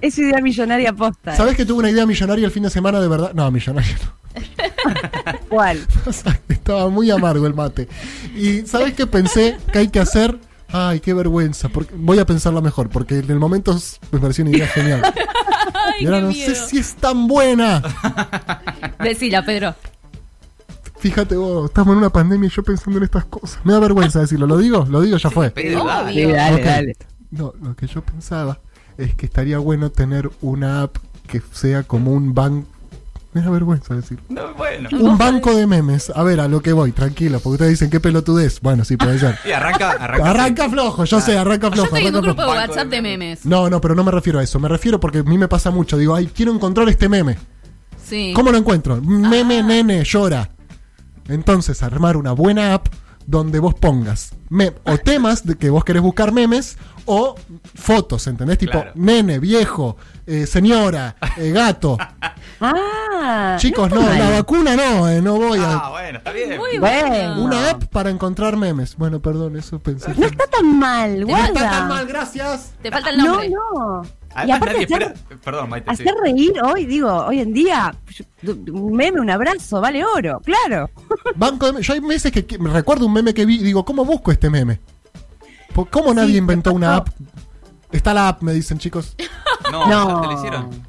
Es 0.00 0.18
idea 0.18 0.40
millonaria 0.40 0.92
posta. 0.92 1.34
¿Sabes 1.34 1.56
que 1.56 1.64
tuve 1.64 1.78
una 1.80 1.90
idea 1.90 2.06
millonaria 2.06 2.44
el 2.44 2.50
fin 2.52 2.62
de 2.62 2.70
semana 2.70 3.00
de 3.00 3.08
verdad? 3.08 3.32
No, 3.34 3.50
millonaria 3.50 3.96
no. 4.04 5.38
¿Cuál? 5.48 5.84
O 6.06 6.12
sea, 6.12 6.38
Estaba 6.48 6.88
muy 6.88 7.10
amargo 7.10 7.46
el 7.46 7.54
mate. 7.54 7.88
Y 8.36 8.62
¿sabes 8.66 8.94
qué 8.94 9.06
pensé 9.06 9.56
que 9.72 9.78
hay 9.80 9.88
que 9.88 9.98
hacer? 10.00 10.38
Ay, 10.70 11.00
qué 11.00 11.14
vergüenza. 11.14 11.68
Porque, 11.68 11.94
voy 11.96 12.18
a 12.18 12.26
pensarlo 12.26 12.60
mejor, 12.62 12.88
porque 12.90 13.18
en 13.18 13.30
el 13.30 13.38
momento 13.38 13.76
me 14.12 14.18
pareció 14.18 14.44
una 14.44 14.56
idea 14.56 14.66
genial. 14.68 15.02
Ay, 15.74 16.02
Y 16.04 16.06
ahora 16.06 16.20
no 16.22 16.28
miedo. 16.28 16.54
sé 16.54 16.66
si 16.68 16.78
es 16.78 16.94
tan 16.94 17.26
buena. 17.26 17.82
Decila, 19.02 19.44
Pedro. 19.44 19.74
Fíjate 20.98 21.36
vos, 21.36 21.66
estamos 21.66 21.92
en 21.92 21.98
una 21.98 22.10
pandemia 22.10 22.48
y 22.48 22.50
yo 22.50 22.62
pensando 22.62 22.98
en 22.98 23.04
estas 23.04 23.24
cosas. 23.26 23.60
Me 23.64 23.72
da 23.72 23.78
vergüenza 23.78 24.20
decirlo. 24.20 24.46
¿Lo 24.46 24.58
digo? 24.58 24.84
Lo 24.90 25.00
digo, 25.00 25.16
ya 25.16 25.30
fue. 25.30 25.50
Pedro, 25.50 25.84
dale. 25.84 26.12
Sí, 26.26 26.32
dale, 26.32 26.56
Ok. 26.56 26.64
dale. 26.64 26.96
No, 27.30 27.52
lo 27.62 27.76
que 27.76 27.86
yo 27.86 28.02
pensaba 28.02 28.58
es 28.96 29.14
que 29.14 29.26
estaría 29.26 29.58
bueno 29.58 29.90
tener 29.90 30.28
una 30.40 30.82
app 30.82 30.96
que 31.28 31.40
sea 31.52 31.82
como 31.84 32.12
un 32.12 32.34
banco. 32.34 32.66
Me 33.38 33.44
da 33.44 33.50
vergüenza. 33.50 33.94
No, 34.28 34.54
bueno. 34.54 34.88
Un 34.92 35.16
banco 35.16 35.54
de 35.54 35.66
memes. 35.66 36.10
A 36.14 36.22
ver, 36.24 36.40
a 36.40 36.48
lo 36.48 36.60
que 36.60 36.72
voy, 36.72 36.90
tranquilo, 36.92 37.38
porque 37.38 37.54
ustedes 37.54 37.70
dicen 37.72 37.88
qué 37.90 38.00
pelotudez. 38.00 38.60
Bueno, 38.60 38.84
sí, 38.84 38.96
puede 38.96 39.18
ser. 39.18 39.38
Y 39.48 39.52
arranca, 39.52 39.92
arranca. 39.92 40.30
Arranca 40.30 40.68
flojo, 40.68 41.04
yo 41.04 41.20
sé, 41.20 41.38
arranca 41.38 41.68
Yo 41.68 41.72
flojo. 41.74 41.96
estoy 41.96 42.08
en 42.08 42.16
un 42.16 42.24
arranca 42.24 42.26
grupo 42.26 42.42
de 42.42 42.46
flojo. 42.46 42.56
Banco 42.58 42.70
WhatsApp 42.72 42.90
de 42.90 42.96
de 42.96 43.02
memes. 43.02 43.18
memes. 43.18 43.46
No, 43.46 43.70
no, 43.70 43.80
pero 43.80 43.94
no 43.94 44.02
me 44.02 44.10
refiero 44.10 44.40
a 44.40 44.42
eso. 44.42 44.58
Me 44.58 44.68
refiero 44.68 44.98
porque 44.98 45.18
a 45.18 45.22
mí 45.22 45.38
me 45.38 45.46
pasa 45.46 45.70
mucho. 45.70 45.96
Digo, 45.96 46.14
ay, 46.16 46.26
quiero 46.26 46.52
encontrar 46.52 46.88
este 46.88 47.08
meme. 47.08 47.38
Sí. 48.04 48.32
¿Cómo 48.34 48.50
lo 48.50 48.58
encuentro? 48.58 48.94
Ah. 48.94 49.00
Meme, 49.02 49.62
nene, 49.62 50.02
llora. 50.04 50.50
Entonces, 51.28 51.82
armar 51.82 52.16
una 52.16 52.32
buena 52.32 52.74
app 52.74 52.88
donde 53.26 53.58
vos 53.58 53.74
pongas 53.74 54.32
o 54.84 54.96
temas 54.98 55.44
de 55.44 55.56
que 55.56 55.68
vos 55.68 55.84
querés 55.84 56.00
buscar 56.00 56.32
memes 56.32 56.78
o 57.04 57.34
fotos, 57.74 58.26
¿entendés? 58.26 58.56
Tipo, 58.56 58.72
Claro. 58.72 58.92
nene, 58.94 59.38
viejo, 59.38 59.98
eh, 60.26 60.46
señora, 60.46 61.16
eh, 61.36 61.50
gato. 61.50 61.98
Ah. 62.60 62.74
Chicos, 63.58 63.90
no, 63.90 64.00
la 64.00 64.30
vacuna 64.30 64.76
no, 64.76 65.08
eh, 65.08 65.20
no 65.22 65.36
voy 65.36 65.58
a... 65.58 65.72
Ah, 65.74 65.90
bueno, 65.90 66.18
está 66.18 66.32
bien. 66.32 66.56
Muy 66.58 66.78
Bueno. 66.78 67.42
Una 67.42 67.70
app 67.70 67.84
para 67.86 68.10
encontrar 68.10 68.56
memes. 68.56 68.96
Bueno, 68.96 69.20
perdón, 69.20 69.56
eso 69.56 69.78
pensé. 69.78 70.12
No 70.16 70.26
está 70.26 70.46
tan 70.46 70.78
mal, 70.78 71.20
No 71.26 71.36
está 71.36 71.52
tan 71.70 71.88
mal, 71.88 72.06
gracias. 72.06 72.72
Te 72.82 72.90
falta 72.90 73.10
el 73.10 73.18
No, 73.18 73.24
nombre. 73.26 73.50
no. 73.50 74.02
y 74.04 74.08
Además, 74.34 74.56
aparte 74.56 74.74
nadie 74.74 74.84
hacer, 74.84 75.02
espera. 75.02 75.38
Perdón, 75.42 75.70
Maite. 75.70 75.96
sí. 75.96 76.02
hacer 76.02 76.14
reír 76.22 76.52
hoy, 76.62 76.86
digo, 76.86 77.12
hoy 77.26 77.40
en 77.40 77.52
día, 77.52 77.94
un 78.72 78.92
meme, 78.94 79.20
un 79.20 79.30
abrazo, 79.30 79.80
vale 79.80 80.04
oro, 80.04 80.40
claro. 80.44 80.90
Banco 81.36 81.72
de 81.72 81.82
Yo 81.82 81.92
hay 81.94 82.00
meses 82.00 82.30
que, 82.30 82.46
que 82.46 82.58
me 82.58 82.70
recuerdo 82.70 83.06
un 83.06 83.12
meme 83.14 83.34
que 83.34 83.44
vi 83.46 83.56
y 83.56 83.62
digo, 83.62 83.84
¿cómo 83.84 84.04
busco 84.04 84.30
este 84.30 84.48
meme? 84.50 84.80
¿Por- 85.74 85.88
¿Cómo 85.90 86.12
nadie 86.14 86.32
Sí, 86.32 86.36
inventó 86.38 86.72
una 86.72 86.96
app? 86.96 87.08
Está 87.90 88.12
la 88.14 88.28
app, 88.28 88.42
me 88.42 88.52
dicen 88.52 88.78
chicos. 88.78 89.16
No, 89.72 89.86
No. 89.88 90.08
¿ya 90.16 90.20
te 90.20 90.26
lo 90.26 90.32
hicieron? 90.34 90.87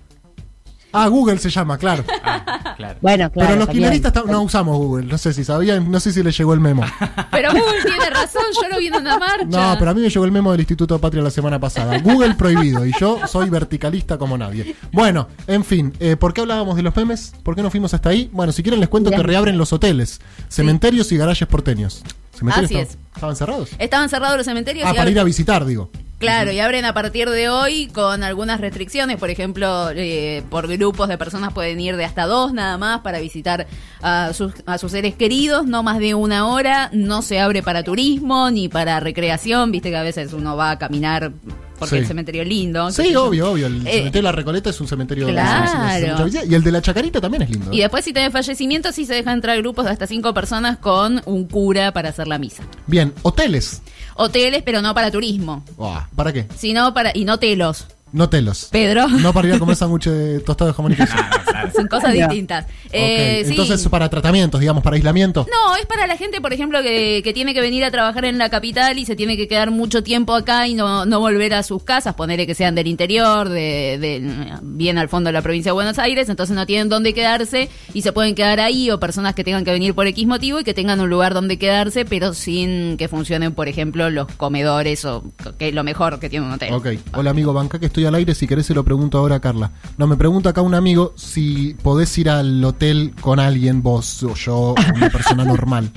Ah, 0.91 1.08
Google 1.08 1.38
se 1.38 1.50
llama, 1.50 1.77
claro. 1.77 2.03
Ah, 2.24 2.74
claro. 2.75 2.98
Bueno, 3.01 3.31
claro. 3.31 3.48
Pero 3.48 3.60
los 3.60 3.67
también. 3.67 3.91
kirchneristas 3.91 4.25
no 4.25 4.41
usamos 4.41 4.77
Google. 4.77 5.05
No 5.05 5.17
sé 5.17 5.34
si 5.34 5.43
sabían, 5.43 5.91
no 5.91 6.00
sé 6.00 6.12
si 6.12 6.24
les 6.24 6.38
llegó 6.38 6.53
el 6.53 6.60
memo. 6.60 6.84
Pero 7.31 7.51
Google 7.51 7.84
tiene 7.86 8.10
razón, 8.10 8.41
yo 8.62 8.69
lo 8.69 8.79
vi 8.79 8.88
en 8.88 8.96
una 8.96 9.17
marcha. 9.19 9.46
No, 9.46 9.75
pero 9.77 9.91
a 9.91 9.93
mí 9.93 10.01
me 10.01 10.10
llegó 10.10 10.25
el 10.25 10.31
memo 10.31 10.51
del 10.51 10.62
Instituto 10.62 10.96
de 10.96 11.00
Patria 11.00 11.22
la 11.22 11.29
semana 11.29 11.60
pasada. 11.60 12.00
Google 12.00 12.34
prohibido 12.36 12.86
y 12.86 12.91
yo 13.00 13.19
soy 13.27 13.50
verticalista 13.50 14.17
como 14.17 14.38
nadie. 14.38 14.75
Bueno, 14.91 15.27
en 15.48 15.63
fin, 15.63 15.93
eh, 16.00 16.15
¿por 16.15 16.34
qué 16.34 16.41
hablábamos 16.41 16.75
de 16.75 16.81
los 16.84 16.96
memes? 16.96 17.34
¿Por 17.43 17.55
qué 17.55 17.62
no 17.62 17.69
fuimos 17.69 17.93
hasta 17.93 18.10
ahí? 18.10 18.29
Bueno, 18.34 18.51
si 18.51 18.63
quieren 18.63 18.79
les 18.79 18.89
cuento 18.89 19.12
que 19.12 19.22
reabren 19.24 19.58
los 19.58 19.72
hoteles, 19.74 20.19
cementerios 20.48 21.12
y 21.12 21.17
garajes 21.17 21.48
porteños. 21.48 22.03
¿Cementerios 22.34 22.72
Así 22.72 22.79
estaban- 22.79 22.88
es. 22.88 23.15
estaban 23.15 23.36
cerrados? 23.36 23.69
Estaban 23.79 24.10
cerrados 24.10 24.38
los 24.38 24.46
cementerios 24.46 24.88
Ah, 24.88 24.91
y 24.93 24.98
para 24.98 25.10
ir 25.10 25.19
a 25.19 25.24
visitar, 25.24 25.65
digo. 25.65 25.91
Claro, 26.20 26.52
y 26.52 26.60
abren 26.60 26.84
a 26.84 26.94
partir 26.94 27.30
de 27.30 27.48
hoy 27.50 27.88
con 27.88 28.24
algunas 28.24 28.60
restricciones. 28.60 29.18
Por 29.18 29.30
ejemplo, 29.30 29.90
eh, 29.96 30.44
por 30.50 30.68
grupos 30.68 31.08
de 31.08 31.18
personas 31.18 31.54
pueden 31.54 31.80
ir 31.80 31.96
de 31.96 32.04
hasta 32.04 32.26
dos 32.26 32.52
nada 32.54 32.78
más 32.78 33.00
para 33.00 33.20
visitar 33.20 33.68
a 34.02 34.34
sus, 34.34 34.52
a 34.66 34.78
sus 34.78 34.92
seres 34.92 35.16
queridos, 35.16 35.66
no 35.66 35.82
más 35.82 35.98
de 36.00 36.16
una 36.16 36.48
hora. 36.48 36.90
No 36.92 37.22
se 37.22 37.40
abre 37.40 37.64
para 37.64 37.84
turismo 37.84 38.52
ni 38.52 38.68
para 38.68 39.00
recreación. 39.00 39.72
Viste 39.72 39.89
que 39.91 39.96
a 39.98 40.04
veces 40.04 40.34
uno 40.34 40.58
va 40.58 40.72
a 40.72 40.78
caminar 40.78 41.32
porque 41.80 41.96
Sí. 41.96 42.02
el 42.02 42.08
cementerio 42.08 42.41
es 42.41 42.48
lindo. 42.50 42.91
Sí, 42.91 43.13
yo. 43.13 43.24
obvio, 43.28 43.52
obvio. 43.54 43.67
El 43.67 43.88
Eh, 43.88 43.91
cementerio 43.91 44.12
de 44.12 44.22
la 44.24 44.32
Recoleta 44.34 44.70
es 44.72 44.82
un 44.82 44.88
cementerio 44.89 45.26
Claro. 45.28 46.26
visita. 46.26 46.46
Y 46.46 46.54
el 46.54 46.62
de 46.62 46.72
la 46.74 46.82
Chacarita 46.82 47.22
también 47.22 47.43
es 47.43 47.50
lindo. 47.50 47.72
Y 47.72 47.80
después 47.80 48.04
si 48.04 48.12
tenés 48.12 48.34
fallecimientos 48.34 48.93
sí 48.93 49.06
se 49.06 49.13
dejan 49.13 49.36
entrar 49.36 49.58
grupos 49.60 49.86
de 49.86 49.91
hasta 49.91 50.06
cinco 50.06 50.34
personas 50.34 50.78
con 50.80 51.22
un 51.26 51.48
cura 51.48 51.93
para 51.93 52.10
hacer 52.10 52.28
la 52.28 52.38
misa. 52.38 52.63
Bien, 52.88 53.13
hoteles. 53.22 53.82
Hoteles, 54.21 54.63
pero 54.63 54.82
no 54.82 54.93
para 54.93 55.10
turismo, 55.12 55.63
Buah, 55.77 56.08
¿Para 56.15 56.34
qué? 56.34 56.45
sino 56.58 56.93
para... 56.93 57.12
y 57.15 57.23
no 57.23 57.39
telos. 57.39 57.88
No 58.12 58.30
telos. 58.30 58.69
Pedro. 58.72 59.08
No 59.08 59.34
para 59.34 59.48
ir 59.50 59.54
a 59.54 59.60
comer 59.60 59.76
sándwich 59.76 60.06
de 60.06 60.39
tostado 60.39 60.69
de 60.72 60.74
jamón 60.76 60.91
y 60.93 60.95
queso. 60.95 61.13
Ah, 61.30 61.43
claro. 61.65 61.72
Son 61.76 61.88
cosas 61.88 62.13
distintas. 62.30 62.65
Ok, 62.65 62.69
Eh, 62.93 63.41
sí. 63.43 63.52
Entonces, 63.52 63.86
para 63.89 64.08
tratamientos, 64.10 64.60
digamos, 64.62 64.82
para 64.84 64.95
aislamiento. 64.95 65.45
No, 65.52 65.76
es 65.76 65.86
para 65.88 66.08
la 66.08 66.15
gente, 66.15 66.39
por 66.41 66.54
ejemplo, 66.54 66.82
que, 66.82 67.22
que 67.24 67.34
tiene 67.34 67.54
que 67.54 67.60
venir 67.62 67.84
a 67.84 67.91
trabajar 67.91 68.24
en 68.26 68.38
la 68.38 68.50
capital 68.50 68.98
y 68.98 69.06
se 69.06 69.15
tiene 69.15 69.36
que 69.36 69.48
quedar 69.48 69.69
mucho 69.72 70.02
tiempo 70.02 70.34
acá 70.36 70.67
y 70.67 70.74
no, 70.76 71.06
no 71.06 71.19
volver 71.19 71.54
a 71.54 71.63
sus 71.63 71.84
casas, 71.84 72.15
ponerle 72.15 72.48
que 72.48 72.56
sean 72.56 72.76
del 72.76 72.88
interior, 72.88 73.50
de, 73.50 73.98
de- 74.00 74.54
bien 74.62 74.98
al 74.98 75.10
fondo 75.10 75.28
de 75.28 75.34
la 75.34 75.41
provincia 75.41 75.69
de 75.69 75.74
Buenos 75.74 76.00
Aires, 76.00 76.30
entonces 76.30 76.56
no 76.56 76.65
tienen 76.65 76.88
dónde 76.88 77.13
quedarse 77.13 77.69
y 77.93 78.02
se 78.02 78.13
pueden 78.13 78.36
quedar 78.36 78.60
ahí, 78.62 78.89
o 78.91 79.00
personas 79.00 79.36
que 79.36 79.43
tengan 79.43 79.65
que 79.65 79.72
venir 79.72 79.93
por 79.93 80.08
X 80.08 80.26
motivo 80.28 80.60
y 80.60 80.63
que 80.63 80.74
tengan 80.74 81.00
un 81.02 81.10
lugar 81.10 81.34
donde 81.34 81.58
quedarse, 81.58 82.06
pero 82.06 82.34
sin 82.34 82.95
que 82.98 83.08
funcionen, 83.10 83.54
por 83.54 83.67
ejemplo, 83.67 84.10
los 84.10 84.28
comedores, 84.38 85.04
o 85.06 85.24
que 85.58 85.69
es 85.69 85.74
lo 85.76 85.84
mejor 85.84 86.19
que 86.19 86.30
tiene 86.30 86.45
un 86.45 86.54
hotel. 86.54 86.74
Ok. 86.74 86.88
Hola, 87.15 87.32
amigo, 87.32 87.52
banca 87.54 87.80
que 87.80 87.88
estoy 87.88 87.99
al 88.08 88.16
aire. 88.16 88.34
Si 88.36 88.48
querés, 88.48 88.66
se 88.66 88.74
lo 88.74 88.84
pregunto 88.84 89.18
ahora 89.18 89.36
a 89.36 89.40
Carla. 89.40 89.72
No, 89.98 90.08
me 90.08 90.16
pregunta 90.18 90.50
acá 90.52 90.62
un 90.62 90.76
amigo 90.76 91.14
si 91.18 91.76
podés 91.84 92.18
ir 92.18 92.30
al 92.30 92.64
hotel 92.64 93.14
con 93.22 93.40
alguien, 93.40 93.82
vos 93.84 94.24
o 94.24 94.34
yo, 94.36 94.76
una 94.96 95.10
persona 95.10 95.44
normal. 95.46 95.92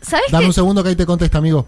¿Sabes 0.00 0.30
Dame 0.30 0.44
qué? 0.44 0.48
un 0.48 0.52
segundo 0.54 0.82
que 0.82 0.90
ahí 0.90 0.96
te 0.96 1.04
contesta, 1.06 1.38
amigo. 1.38 1.66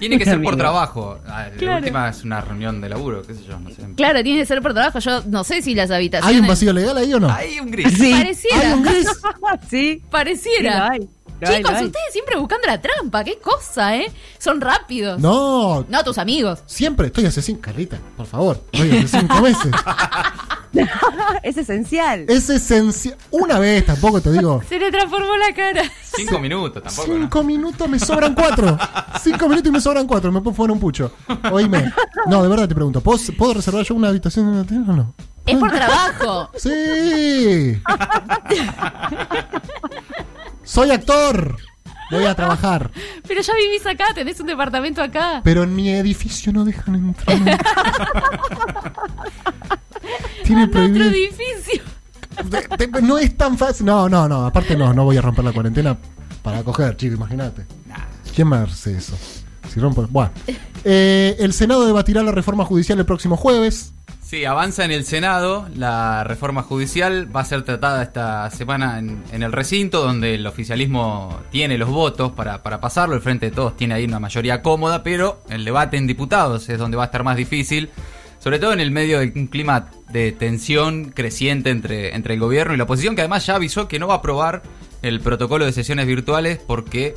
Tiene 0.00 0.18
que 0.18 0.24
ser 0.26 0.42
por 0.42 0.56
trabajo. 0.56 1.18
Ah, 1.26 1.44
De 1.44 1.56
Claro. 1.56 1.78
última 1.78 2.08
es 2.08 2.24
una 2.24 2.40
reunión 2.40 2.80
de 2.80 2.88
laburo, 2.88 3.22
qué 3.22 3.34
sé 3.34 3.44
yo, 3.44 3.58
no 3.60 3.70
sé. 3.70 3.76
Claro, 3.96 4.22
tiene 4.22 4.40
que 4.40 4.46
ser 4.46 4.60
por 4.60 4.74
trabajo. 4.74 4.98
Yo 4.98 5.22
no 5.28 5.44
sé 5.44 5.62
si 5.62 5.74
las 5.74 5.90
habitaciones... 5.90 6.34
¿Hay 6.34 6.40
un 6.40 6.48
vacío 6.48 6.72
legal 6.72 6.96
ahí 6.96 7.14
o 7.14 7.20
no? 7.20 7.30
Hay 7.30 7.60
un 7.60 7.70
gris. 7.70 7.94
Sí. 7.96 8.10
Pareciera. 8.12 8.60
¿Hay 8.60 8.72
un 8.74 8.82
gris? 8.82 9.06
sí. 9.70 10.02
Pareciera. 10.10 10.90
Sí, 10.98 11.08
lo 11.40 11.52
Chicos, 11.56 11.72
hay. 11.72 11.86
ustedes 11.86 12.12
siempre 12.12 12.36
buscando 12.36 12.66
la 12.66 12.80
trampa, 12.80 13.24
qué 13.24 13.38
cosa, 13.38 13.96
¿eh? 13.96 14.10
Son 14.38 14.60
rápidos. 14.60 15.20
No, 15.20 15.84
No, 15.88 16.04
tus 16.04 16.18
amigos. 16.18 16.62
siempre 16.66 17.06
estoy 17.08 17.26
hace 17.26 17.42
cinco. 17.42 17.60
Carlita, 17.62 17.98
por 18.16 18.26
favor. 18.26 18.62
Estoy 18.72 18.98
hace 18.98 19.20
cinco 19.20 19.40
meses. 19.40 19.72
es 21.42 21.56
esencial. 21.56 22.24
Es 22.28 22.48
esencial. 22.50 23.16
Una 23.30 23.58
vez, 23.58 23.84
tampoco 23.86 24.20
te 24.20 24.32
digo. 24.32 24.62
Se 24.68 24.78
le 24.78 24.90
transformó 24.90 25.36
la 25.36 25.54
cara. 25.54 25.82
Cinco 26.02 26.38
minutos 26.38 26.82
tampoco, 26.82 27.08
¿no? 27.08 27.14
Cinco 27.14 27.42
minutos 27.44 27.88
me 27.88 27.98
sobran 27.98 28.34
cuatro. 28.34 28.78
Cinco 29.22 29.48
minutos 29.48 29.68
y 29.68 29.72
me 29.72 29.80
sobran 29.80 30.06
cuatro. 30.06 30.30
Me 30.32 30.40
puedo 30.40 30.54
fumar 30.54 30.72
un 30.72 30.80
pucho. 30.80 31.12
Oíme. 31.52 31.92
No, 32.26 32.42
de 32.42 32.48
verdad 32.48 32.68
te 32.68 32.74
pregunto. 32.74 33.00
¿Puedo, 33.00 33.18
¿puedo 33.36 33.54
reservar 33.54 33.84
yo 33.84 33.94
una 33.94 34.08
habitación 34.08 34.48
en 34.52 34.60
hotel 34.60 34.84
o 34.88 34.92
no? 34.92 35.14
Es 35.46 35.56
por 35.56 35.70
trabajo. 35.70 36.50
Sí. 36.56 37.80
Soy 40.68 40.90
actor. 40.90 41.56
Voy 42.10 42.24
a 42.24 42.34
trabajar. 42.34 42.90
Pero 43.26 43.40
ya 43.40 43.54
vivís 43.54 43.86
acá, 43.86 44.04
tenés 44.14 44.38
un 44.40 44.46
departamento 44.46 45.02
acá. 45.02 45.40
Pero 45.42 45.62
en 45.62 45.74
mi 45.74 45.88
edificio 45.90 46.52
no 46.52 46.64
dejan 46.64 46.94
entrar. 46.94 47.36
Tiene 50.44 50.62
Anda 50.62 50.78
a 50.80 50.82
otro 50.84 50.92
prohibido. 50.94 51.08
edificio. 51.10 51.82
Te- 52.76 52.86
te- 52.88 53.02
No 53.02 53.18
es 53.18 53.36
tan 53.36 53.58
fácil. 53.58 53.86
No, 53.86 54.08
no, 54.08 54.28
no. 54.28 54.46
Aparte 54.46 54.76
no, 54.76 54.92
no 54.92 55.04
voy 55.04 55.16
a 55.16 55.22
romper 55.22 55.44
la 55.44 55.52
cuarentena 55.52 55.96
para 56.42 56.62
coger, 56.62 56.96
chico, 56.96 57.14
imagínate. 57.16 57.66
¿Quién 58.34 58.48
me 58.48 58.56
hace 58.56 58.96
eso? 58.96 59.16
Si 59.72 59.80
rompo. 59.80 60.06
Bueno. 60.08 60.30
Eh, 60.84 61.36
el 61.40 61.52
Senado 61.52 61.86
debatirá 61.86 62.22
la 62.22 62.32
reforma 62.32 62.64
judicial 62.64 62.98
el 62.98 63.04
próximo 63.06 63.36
jueves. 63.36 63.92
Sí, 64.28 64.44
avanza 64.44 64.84
en 64.84 64.90
el 64.90 65.06
Senado. 65.06 65.66
La 65.74 66.22
reforma 66.22 66.62
judicial 66.62 67.34
va 67.34 67.40
a 67.40 67.44
ser 67.46 67.62
tratada 67.62 68.02
esta 68.02 68.50
semana 68.50 68.98
en, 68.98 69.22
en 69.32 69.42
el 69.42 69.52
recinto, 69.52 70.02
donde 70.02 70.34
el 70.34 70.46
oficialismo 70.46 71.40
tiene 71.50 71.78
los 71.78 71.88
votos 71.88 72.32
para, 72.32 72.62
para 72.62 72.78
pasarlo. 72.78 73.14
El 73.14 73.22
Frente 73.22 73.46
de 73.46 73.52
Todos 73.56 73.74
tiene 73.74 73.94
ahí 73.94 74.04
una 74.04 74.20
mayoría 74.20 74.60
cómoda, 74.60 75.02
pero 75.02 75.40
el 75.48 75.64
debate 75.64 75.96
en 75.96 76.06
diputados 76.06 76.68
es 76.68 76.78
donde 76.78 76.98
va 76.98 77.04
a 77.04 77.06
estar 77.06 77.24
más 77.24 77.38
difícil. 77.38 77.88
Sobre 78.38 78.58
todo 78.58 78.74
en 78.74 78.80
el 78.80 78.90
medio 78.90 79.18
de 79.20 79.32
un 79.34 79.46
clima 79.46 79.86
de 80.10 80.32
tensión 80.32 81.06
creciente 81.06 81.70
entre, 81.70 82.14
entre 82.14 82.34
el 82.34 82.40
gobierno 82.40 82.74
y 82.74 82.76
la 82.76 82.84
oposición, 82.84 83.14
que 83.14 83.22
además 83.22 83.46
ya 83.46 83.54
avisó 83.54 83.88
que 83.88 83.98
no 83.98 84.08
va 84.08 84.14
a 84.14 84.18
aprobar 84.18 84.62
el 85.00 85.20
protocolo 85.20 85.64
de 85.64 85.72
sesiones 85.72 86.06
virtuales 86.06 86.58
porque 86.66 87.14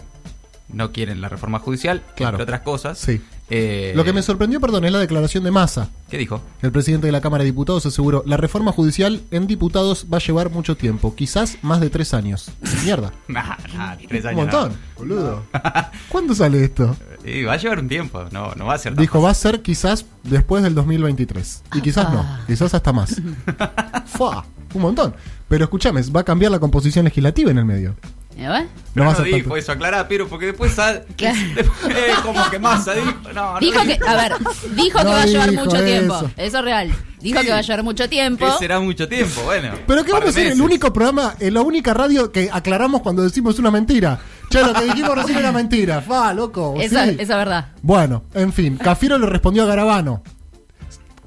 no 0.70 0.94
quieren 0.94 1.20
la 1.20 1.28
reforma 1.28 1.60
judicial, 1.60 2.02
Claro. 2.16 2.36
entre 2.38 2.44
otras 2.44 2.62
cosas. 2.62 2.98
Sí. 2.98 3.22
Eh, 3.54 3.92
Lo 3.98 4.06
que 4.06 4.14
me 4.14 4.22
sorprendió, 4.22 4.62
perdón, 4.62 4.86
es 4.86 4.94
la 4.94 5.00
declaración 5.00 5.44
de 5.44 5.52
Massa. 5.52 5.90
¿Qué 6.10 6.18
dijo? 6.18 6.42
El 6.62 6.72
presidente 6.72 7.08
de 7.08 7.12
la 7.12 7.20
Cámara 7.20 7.44
de 7.44 7.50
Diputados 7.52 7.86
aseguró, 7.86 8.24
la 8.26 8.38
reforma 8.38 8.72
judicial 8.72 9.22
en 9.30 9.46
diputados 9.46 10.06
va 10.12 10.18
a 10.18 10.22
llevar 10.22 10.50
mucho 10.52 10.78
tiempo, 10.78 11.14
quizás 11.16 11.58
más 11.62 11.82
de 11.82 11.90
tres 11.90 12.14
años. 12.14 12.50
Mierda. 12.86 13.12
Nah, 13.28 13.58
nah, 13.76 13.96
tres 14.08 14.24
Un 14.24 14.30
años. 14.30 14.38
no. 14.38 14.60
montón, 14.62 14.78
boludo. 14.98 15.44
¿Cuándo 16.10 16.34
sale 16.34 16.64
esto? 16.64 16.96
Y 17.26 17.44
va 17.44 17.54
a 17.54 17.58
llevar 17.58 17.80
un 17.80 17.90
tiempo, 17.90 18.24
no, 18.32 18.56
no 18.56 18.66
va 18.68 18.76
a 18.76 18.78
ser 18.78 18.96
Dijo, 18.96 19.22
va 19.22 19.32
a 19.32 19.34
ser 19.34 19.62
quizás 19.62 20.06
después 20.24 20.64
del 20.64 20.74
2023. 20.74 21.64
Y 21.76 21.82
quizás 21.82 22.12
no, 22.12 22.26
quizás 22.48 22.74
hasta 22.74 22.94
más. 22.94 23.22
Fua, 24.06 24.46
un 24.74 24.82
montón. 24.82 25.14
Pero 25.50 25.66
escúchame, 25.66 26.02
va 26.04 26.22
a 26.22 26.24
cambiar 26.24 26.52
la 26.54 26.60
composición 26.60 27.04
legislativa 27.04 27.52
en 27.52 27.58
el 27.58 27.66
medio. 27.66 27.96
¿Eh, 28.44 28.68
no, 28.96 29.10
a 29.10 29.16
ser 29.16 29.26
dijo 29.26 29.38
tanto. 29.40 29.56
eso, 29.58 29.72
aclará, 29.72 30.08
pero 30.08 30.28
porque 30.28 30.48
después, 30.48 30.74
sa- 30.74 31.02
Claro. 31.16 31.38
después 31.56 31.96
eh, 31.96 32.12
como 32.24 32.50
que 32.50 32.60
masa 32.60 32.94
dijo, 32.94 33.14
no, 33.34 33.54
no 33.54 33.60
Dijo 33.60 33.82
que, 33.84 34.00
a 34.08 34.16
ver, 34.16 34.34
dijo 34.76 34.98
que 34.98 35.04
No 35.04 35.10
va 35.12 35.22
a 35.22 35.26
llevar 35.26 35.52
mucho 35.52 35.76
eso. 35.76 35.86
tiempo. 35.86 36.30
Eso 36.38 36.58
es 36.60 36.64
real. 36.64 36.92
Dijo 37.22 37.40
Sí. 37.40 37.46
que 37.46 37.52
va 37.52 37.60
a 37.60 37.62
llevar 37.62 37.84
mucho 37.84 38.10
tiempo. 38.10 38.46
que 38.46 38.52
será 38.58 38.80
mucho 38.80 39.08
tiempo, 39.08 39.42
bueno. 39.44 39.70
Pero 39.86 40.04
que 40.04 40.12
vamos 40.12 40.30
a 40.30 40.32
ser 40.34 40.48
el 40.48 40.62
único 40.62 40.92
programa, 40.92 41.36
eh, 41.40 41.52
la 41.52 41.62
única 41.62 41.94
radio 41.94 42.32
que 42.32 42.50
aclaramos 42.52 43.02
cuando 43.02 43.22
decimos 43.22 43.60
una 43.60 43.70
mentira. 43.70 44.20
Che, 44.50 44.62
lo 44.66 44.74
que 44.74 44.86
dijimos 44.86 45.16
recién 45.16 45.38
era 45.38 45.52
mentira. 45.52 46.02
Fa, 46.02 46.34
loco. 46.34 46.74
Esa, 46.80 47.04
sí. 47.06 47.12
esa 47.12 47.22
es 47.22 47.28
verdad. 47.30 47.68
Bueno, 47.84 48.24
en 48.34 48.52
fin, 48.52 48.76
Cafiero 48.78 49.18
le 49.20 49.28
respondió 49.28 49.64
a 49.64 49.66
Garabano. 49.68 50.24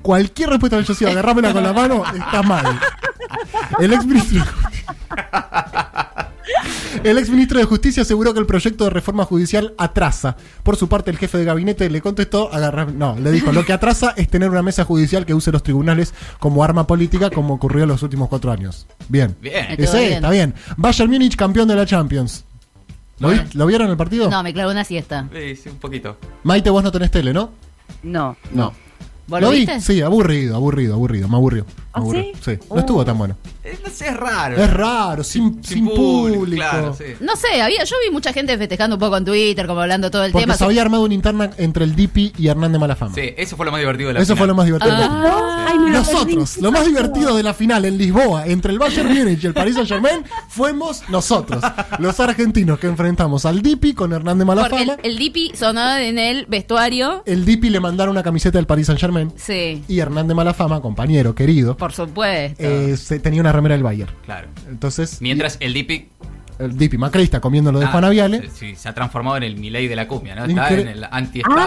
Cualquier 0.03 0.50
respuesta 0.50 0.77
que 0.77 0.83
haya 0.83 0.94
sido 0.94 1.11
agarrámela 1.12 1.53
con 1.53 1.62
la 1.62 1.72
mano 1.72 2.03
está 2.14 2.42
mal. 2.42 2.79
El 3.79 3.92
ex 3.94 4.05
ministro. 4.05 4.44
El 7.05 7.19
ex 7.19 7.29
ministro 7.29 7.59
de 7.59 7.67
Justicia 7.67 8.03
aseguró 8.03 8.33
que 8.33 8.40
el 8.40 8.47
proyecto 8.47 8.85
de 8.85 8.90
reforma 8.90 9.27
judicial 9.27 9.75
atrasa. 9.77 10.38
Por 10.62 10.77
su 10.77 10.88
parte, 10.88 11.11
el 11.11 11.19
jefe 11.19 11.37
de 11.37 11.45
gabinete 11.45 11.90
le 11.90 12.01
contestó, 12.01 12.51
agarra, 12.51 12.87
no, 12.87 13.14
le 13.19 13.31
dijo, 13.31 13.53
lo 13.53 13.62
que 13.67 13.75
atrasa 13.75 14.14
es 14.17 14.27
tener 14.29 14.49
una 14.49 14.62
mesa 14.62 14.87
judicial 14.87 15.27
que 15.27 15.35
use 15.35 15.53
los 15.53 15.62
tribunales 15.62 16.14
como 16.40 16.64
arma 16.64 16.87
política, 16.87 17.29
como 17.29 17.53
ocurrió 17.53 17.83
en 17.83 17.90
los 17.90 18.03
últimos 18.03 18.31
cuatro 18.31 18.51
años. 18.51 18.87
Bien. 19.11 19.37
Bien. 19.43 19.67
Bien. 19.77 20.12
está 20.12 20.31
bien. 20.31 20.55
Bayern 20.79 21.11
Múnich, 21.11 21.37
campeón 21.37 21.69
de 21.69 21.75
la 21.75 21.85
Champions. 21.85 22.47
¿Lo, 23.19 23.29
vi-. 23.29 23.43
¿Lo 23.53 23.67
vieron 23.67 23.90
el 23.90 23.99
partido? 23.99 24.31
No, 24.31 24.43
me 24.43 24.55
clavo 24.55 24.71
una 24.71 24.85
siesta. 24.85 25.29
Sí, 25.31 25.57
sí, 25.57 25.69
un 25.69 25.77
poquito. 25.77 26.17
Maite, 26.43 26.71
vos 26.71 26.83
no 26.83 26.90
tenés 26.90 27.11
tele, 27.11 27.35
¿no? 27.35 27.51
No. 28.03 28.35
No. 28.51 28.73
¿Vos 29.27 29.43
lo 29.43 29.51
vi? 29.51 29.59
viste? 29.59 29.83
Sí, 29.83 30.01
aburrido, 30.01 30.57
aburrido, 30.57 30.95
aburrido. 30.95 31.29
Me 31.29 31.37
aburrió. 31.37 31.67
¿Ah, 31.95 32.03
sí? 32.45 32.59
No 32.71 32.79
estuvo 32.81 33.05
tan 33.05 33.17
bueno. 33.19 33.37
Eh, 33.63 33.79
no 33.85 33.91
sé, 33.91 34.09
es 34.09 34.17
raro. 34.17 34.57
Es 34.57 34.71
raro, 34.73 35.25
sin, 35.25 35.63
sin 35.65 35.87
público. 35.89 36.57
Claro, 36.57 36.95
sí. 36.95 37.05
No 37.21 37.37
sé, 37.37 37.63
había, 37.63 37.85
yo 37.85 37.97
vi 38.07 38.13
mucha 38.13 38.33
gente 38.33 38.57
festejando 38.59 38.97
un 38.97 39.01
poco 39.01 39.17
en 39.17 39.25
Twitter, 39.25 39.67
como 39.67 39.81
hablando 39.81 40.11
todo 40.11 40.25
el 40.25 40.33
Porque 40.33 40.45
tema. 40.45 40.57
se 40.57 40.65
había 40.65 40.83
armado 40.83 41.05
una 41.05 41.15
interna 41.15 41.51
entre 41.57 41.85
el 41.85 41.95
Dipi 41.95 42.33
y 42.37 42.49
Hernán 42.49 42.73
de 42.73 42.79
Malafama. 42.79 43.15
Sí, 43.15 43.33
eso 43.37 43.57
fue 43.57 43.65
lo 43.67 43.73
más 43.73 43.81
divertido 43.81 44.09
de 44.09 44.15
la 44.15 44.21
Eso 44.21 44.35
final. 44.35 44.39
fue 44.39 44.47
lo 44.49 44.55
más 44.55 44.67
divertido. 44.67 44.95
Ah. 44.99 45.67
Ay, 45.71 45.79
me 45.79 45.91
lo 45.91 45.99
Nosotros, 45.99 46.57
lo 46.59 46.73
más 46.73 46.85
divertido 46.87 47.37
de 47.37 47.43
la 47.43 47.55
final 47.55 47.85
en 47.85 47.97
Lisboa 47.97 48.47
entre 48.47 48.73
el 48.73 48.79
Bayern 48.79 49.09
Múnich 49.15 49.43
y 49.43 49.47
el 49.47 49.55
Paris 49.55 49.75
Saint 49.75 49.89
Germain 49.89 50.25
fuimos 50.49 51.09
nosotros, 51.09 51.63
los 51.99 52.19
argentinos 52.21 52.79
que 52.79 52.87
enfrentamos 52.89 53.47
al 53.47 53.63
Dipi 53.63 53.95
con 53.95 54.13
Hernán 54.13 54.39
de 54.39 54.45
Porque 54.45 54.61
Malafama. 54.63 54.95
el, 55.03 55.11
el 55.13 55.19
Dipi 55.19 55.53
sonó 55.55 55.97
en 55.97 56.19
el 56.19 56.47
vestuario. 56.47 57.23
El 57.27 57.45
Dipi 57.45 57.71
le 57.71 57.81
mandaron 57.81 58.13
una 58.13 58.23
camiseta 58.23 58.59
del 58.59 58.67
Paris 58.67 58.87
Saint 58.87 59.01
Germain 59.01 59.33
Sí, 59.37 59.85
y 59.89 59.99
Hernán 60.01 60.29
de 60.29 60.35
Malafama, 60.35 60.81
compañero 60.81 61.35
querido, 61.35 61.77
por 61.85 61.92
supuesto. 61.92 62.62
eh, 62.62 62.97
se- 62.97 63.18
tenía 63.18 63.40
una 63.40 63.53
remera 63.53 63.75
del 63.75 63.83
Bayern. 63.85 64.11
Claro. 64.25 64.49
Entonces, 64.68 65.20
Mientras 65.20 65.57
el 65.61 65.73
Dipi 65.75 66.09
el 66.57 66.79
Dipi 66.79 66.97
macrista 66.99 67.40
comiendo 67.40 67.73
lo 67.73 67.81
de 67.81 67.87
ah, 67.87 67.88
Juan 67.88 68.05
Aviale. 68.05 68.49
Sí, 68.55 68.77
se 68.77 68.88
ha 68.88 68.94
transformado 68.94 69.37
en 69.37 69.42
el 69.42 69.57
Milei 69.57 69.88
de 69.88 69.97
la 69.97 70.07
cumbia, 70.07 70.37
¿no? 70.37 70.44
Está 70.44 70.70
Incre- 70.70 70.83
en 70.83 70.88
el 70.88 71.05
anti-estado, 71.11 71.59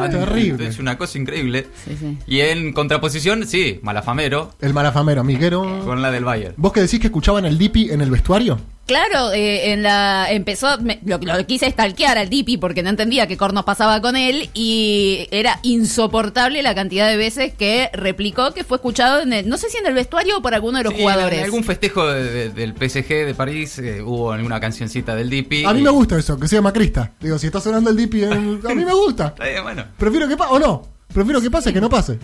Ah, 0.00 0.04
anti- 0.04 0.16
terrible. 0.18 0.66
Es 0.68 0.78
una 0.78 0.98
cosa 0.98 1.16
increíble. 1.18 1.66
Sí, 1.82 1.96
sí. 1.98 2.18
Y 2.26 2.40
en 2.40 2.74
contraposición, 2.74 3.46
sí, 3.46 3.80
Malafamero 3.82 4.50
El 4.60 4.74
malafamero, 4.74 5.22
amiguero. 5.22 5.80
con 5.86 6.02
la 6.02 6.10
del 6.10 6.24
Bayern. 6.24 6.52
¿Vos 6.58 6.74
que 6.74 6.82
decís 6.82 7.00
que 7.00 7.06
escuchaban 7.06 7.46
el 7.46 7.56
Dipi 7.56 7.90
en 7.90 8.02
el 8.02 8.10
vestuario? 8.10 8.58
Claro, 8.86 9.32
eh, 9.32 9.72
en 9.72 9.82
la 9.82 10.26
empezó, 10.30 10.76
me- 10.78 11.00
lo, 11.06 11.16
lo 11.18 11.46
quise 11.46 11.70
stalkear 11.70 12.18
al 12.18 12.28
Dipi 12.28 12.58
porque 12.58 12.82
no 12.82 12.90
entendía 12.90 13.26
qué 13.26 13.36
cornos 13.38 13.64
pasaba 13.64 14.02
con 14.02 14.14
él 14.14 14.50
y 14.52 15.26
era 15.30 15.58
insoportable 15.62 16.62
la 16.62 16.74
cantidad 16.74 17.08
de 17.08 17.16
veces 17.16 17.54
que 17.54 17.88
replicó 17.94 18.52
que 18.52 18.62
fue 18.62 18.76
escuchado 18.76 19.20
en 19.22 19.32
el, 19.32 19.48
no 19.48 19.56
sé 19.56 19.70
si 19.70 19.78
en 19.78 19.86
el 19.86 19.94
vestuario 19.94 20.36
o 20.38 20.42
por 20.42 20.54
alguno 20.54 20.78
de 20.78 20.84
los 20.84 20.92
Sí, 20.94 21.00
jugadores. 21.00 21.38
En 21.38 21.44
algún 21.44 21.64
festejo 21.64 22.06
de- 22.06 22.24
de- 22.30 22.48
del 22.50 22.74
PSG 22.74 23.24
de 23.26 23.34
París 23.34 23.78
eh, 23.78 24.02
hubo 24.02 24.32
alguna 24.32 24.60
cancioncita 24.60 25.14
del 25.14 25.30
Dipi. 25.30 25.64
A 25.64 25.72
mí 25.72 25.80
y- 25.80 25.82
me 25.84 25.90
gusta 25.90 26.18
eso, 26.18 26.38
que 26.38 26.46
sea 26.46 26.60
macrista. 26.60 27.12
Digo, 27.20 27.38
si 27.38 27.46
está 27.46 27.60
sonando 27.60 27.88
el 27.90 27.96
Dipi, 27.96 28.22
el- 28.22 28.32
a 28.32 28.74
mí 28.74 28.84
me 28.84 28.92
gusta. 28.94 29.28
Está 29.36 29.44
bien, 29.48 29.62
bueno. 29.62 29.84
Prefiero 29.96 30.28
que 30.28 30.36
pase, 30.36 30.52
o 30.52 30.58
no. 30.58 30.82
Prefiero 31.12 31.40
que 31.40 31.50
pase 31.50 31.72
que 31.72 31.80
no 31.80 31.88
pase. 31.88 32.18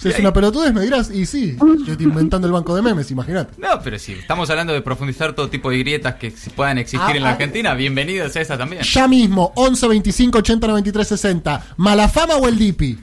Si 0.00 0.08
es 0.08 0.18
una 0.20 0.32
pelotudez, 0.32 0.72
me 0.72 0.82
dirás, 0.82 1.10
y 1.10 1.26
sí, 1.26 1.56
yo 1.86 1.92
estoy 1.92 2.06
inventando 2.06 2.46
el 2.46 2.52
banco 2.52 2.74
de 2.74 2.82
memes, 2.82 3.10
imagínate. 3.10 3.60
No, 3.60 3.80
pero 3.82 3.98
si 3.98 4.12
estamos 4.12 4.48
hablando 4.50 4.72
de 4.72 4.80
profundizar 4.80 5.32
todo 5.32 5.48
tipo 5.48 5.70
de 5.70 5.78
grietas 5.78 6.14
que 6.14 6.32
puedan 6.54 6.78
existir 6.78 7.00
Ah, 7.02 7.16
en 7.16 7.22
la 7.22 7.30
ah. 7.30 7.32
Argentina, 7.32 7.74
bienvenidos 7.74 8.34
a 8.36 8.40
esa 8.40 8.56
también. 8.56 8.82
Ya 8.82 9.08
mismo, 9.08 9.52
11 9.56 9.88
25 9.88 10.38
80 10.38 10.66
93 10.68 11.08
60. 11.08 11.66
¿Malafama 11.78 12.36
o 12.36 12.46
el 12.46 12.56
Dipi? 12.58 12.98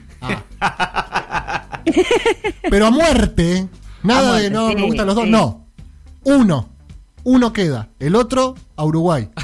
Ah. 0.60 1.82
Pero 2.70 2.86
a 2.86 2.90
muerte, 2.90 3.56
¿eh? 3.58 3.68
Nada 4.02 4.36
A 4.36 4.40
de 4.40 4.50
muerte, 4.50 4.74
no, 4.74 4.80
me 4.80 4.86
gustan 4.86 5.06
los 5.06 5.14
dos, 5.16 5.24
sí. 5.24 5.30
no. 5.30 5.66
Uno. 6.24 6.68
Uno 7.24 7.52
queda. 7.52 7.88
El 7.98 8.14
otro 8.14 8.54
a 8.76 8.84
Uruguay. 8.84 9.28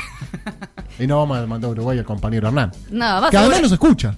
Y 0.98 1.06
no 1.06 1.16
vamos 1.16 1.38
a 1.38 1.46
mandar 1.46 1.68
a 1.68 1.72
Uruguay 1.72 1.98
al 1.98 2.04
compañero 2.04 2.48
Hernán. 2.48 2.70
No, 2.90 3.28
Que 3.30 3.36
además 3.36 3.62
nos 3.62 3.72
escucha. 3.72 4.14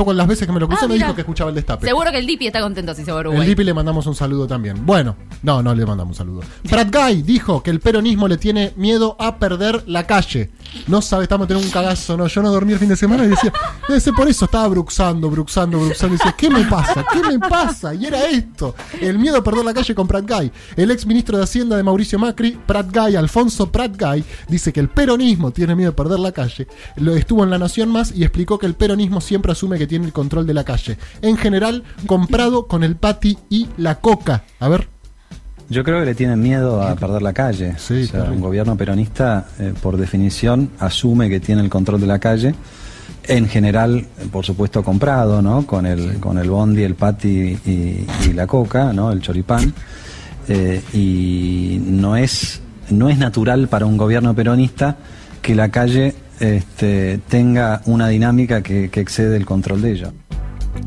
Yo 0.00 0.04
con 0.06 0.16
las 0.16 0.26
veces 0.26 0.46
que 0.46 0.52
me 0.54 0.58
lo 0.58 0.66
crucé 0.66 0.86
Ah, 0.86 0.88
me 0.88 0.94
mira. 0.94 1.06
dijo 1.08 1.14
que 1.14 1.20
escuchaba 1.20 1.50
el 1.50 1.56
destape. 1.56 1.86
seguro 1.86 2.10
que 2.10 2.16
el 2.16 2.26
Dipi 2.26 2.46
está 2.46 2.62
contento 2.62 2.94
si 2.94 3.04
se 3.04 3.12
va 3.12 3.20
El. 3.20 3.44
Dipi 3.44 3.64
le 3.64 3.74
mandamos 3.74 4.06
un 4.06 4.14
saludo 4.14 4.46
también. 4.46 4.86
Bueno, 4.86 5.14
no, 5.42 5.62
no 5.62 5.74
le 5.74 5.84
mandamos 5.84 6.12
un 6.14 6.16
saludo. 6.16 6.40
Brad 6.70 6.86
Guy 6.90 7.20
dijo 7.20 7.62
que 7.62 7.70
el 7.70 7.80
peronismo 7.80 8.26
le 8.26 8.38
tiene 8.38 8.72
miedo 8.76 9.14
a 9.18 9.36
perder 9.36 9.84
la 9.86 10.06
calle. 10.06 10.50
No 10.86 11.02
sabe, 11.02 11.24
estamos 11.24 11.46
teniendo 11.48 11.66
un 11.68 11.72
cagazo, 11.72 12.16
no. 12.16 12.28
Yo 12.28 12.40
no 12.42 12.50
dormí 12.50 12.72
el 12.72 12.78
fin 12.78 12.88
de 12.88 12.96
semana 12.96 13.24
y 13.26 13.28
decía, 13.28 13.52
debe 13.88 14.00
ser 14.00 14.14
por 14.14 14.26
eso, 14.26 14.46
estaba 14.46 14.68
bruxando, 14.68 15.28
bruxando, 15.28 15.78
bruxando. 15.78 16.14
Y 16.14 16.18
decía, 16.18 16.34
¿qué 16.34 16.48
me 16.48 16.64
pasa? 16.64 17.04
¿Qué 17.12 17.20
me 17.22 17.38
pasa? 17.38 17.92
Y 17.92 18.06
era 18.06 18.24
esto: 18.24 18.74
el 19.02 19.18
miedo 19.18 19.36
a 19.36 19.44
perder 19.44 19.66
la 19.66 19.74
calle 19.74 19.94
con 19.94 20.08
Prat 20.08 20.24
Guy. 20.26 20.50
El 20.76 20.90
ex 20.92 21.04
ministro 21.04 21.36
de 21.36 21.44
Hacienda 21.44 21.76
de 21.76 21.82
Mauricio 21.82 22.18
Macri, 22.18 22.52
Prat 22.66 22.86
Guy, 22.90 23.16
Alfonso 23.16 23.70
Prat 23.70 24.00
Guy, 24.00 24.24
dice 24.48 24.72
que 24.72 24.80
el 24.80 24.88
peronismo 24.88 25.50
tiene 25.50 25.74
miedo 25.74 25.90
a 25.90 25.96
perder 25.96 26.20
la 26.20 26.32
calle. 26.32 26.66
Lo 26.96 27.14
estuvo 27.14 27.44
en 27.44 27.50
La 27.50 27.58
Nación 27.58 27.90
Más 27.90 28.12
y 28.16 28.22
explicó 28.22 28.58
que 28.58 28.66
el 28.66 28.74
peronismo 28.74 29.20
siempre 29.20 29.52
asume 29.52 29.76
que 29.76 29.86
tiene 29.90 30.06
el 30.06 30.12
control 30.12 30.46
de 30.46 30.54
la 30.54 30.62
calle. 30.62 30.96
En 31.20 31.36
general, 31.36 31.82
comprado 32.06 32.68
con 32.68 32.84
el 32.84 32.94
pati 32.94 33.36
y 33.50 33.66
la 33.76 33.96
coca. 33.96 34.44
A 34.60 34.68
ver. 34.68 34.86
Yo 35.68 35.82
creo 35.82 35.98
que 35.98 36.06
le 36.06 36.14
tienen 36.14 36.40
miedo 36.40 36.80
a 36.80 36.94
perder 36.94 37.22
la 37.22 37.32
calle. 37.32 37.74
Sí, 37.76 38.04
o 38.04 38.06
sea, 38.06 38.22
un 38.30 38.40
gobierno 38.40 38.76
peronista, 38.76 39.48
eh, 39.58 39.74
por 39.82 39.96
definición, 39.96 40.70
asume 40.78 41.28
que 41.28 41.40
tiene 41.40 41.60
el 41.62 41.68
control 41.68 42.00
de 42.00 42.06
la 42.06 42.20
calle. 42.20 42.54
En 43.24 43.48
general, 43.48 44.06
por 44.30 44.44
supuesto, 44.44 44.84
comprado, 44.84 45.42
¿no? 45.42 45.66
Con 45.66 45.86
el, 45.86 46.20
con 46.20 46.38
el 46.38 46.48
bondi, 46.48 46.84
el 46.84 46.94
pati 46.94 47.58
y, 47.66 48.06
y 48.28 48.32
la 48.32 48.46
coca, 48.46 48.92
¿no? 48.92 49.10
El 49.10 49.20
choripán. 49.20 49.74
Eh, 50.48 50.82
y 50.92 51.80
no 51.84 52.16
es, 52.16 52.60
no 52.90 53.08
es 53.08 53.18
natural 53.18 53.66
para 53.66 53.86
un 53.86 53.96
gobierno 53.96 54.34
peronista 54.34 54.96
que 55.42 55.56
la 55.56 55.68
calle 55.68 56.14
este, 56.40 57.20
tenga 57.28 57.82
una 57.84 58.08
dinámica 58.08 58.62
que, 58.62 58.90
que 58.90 59.00
excede 59.00 59.36
el 59.36 59.46
control 59.46 59.82
de 59.82 59.92
ella. 59.92 60.12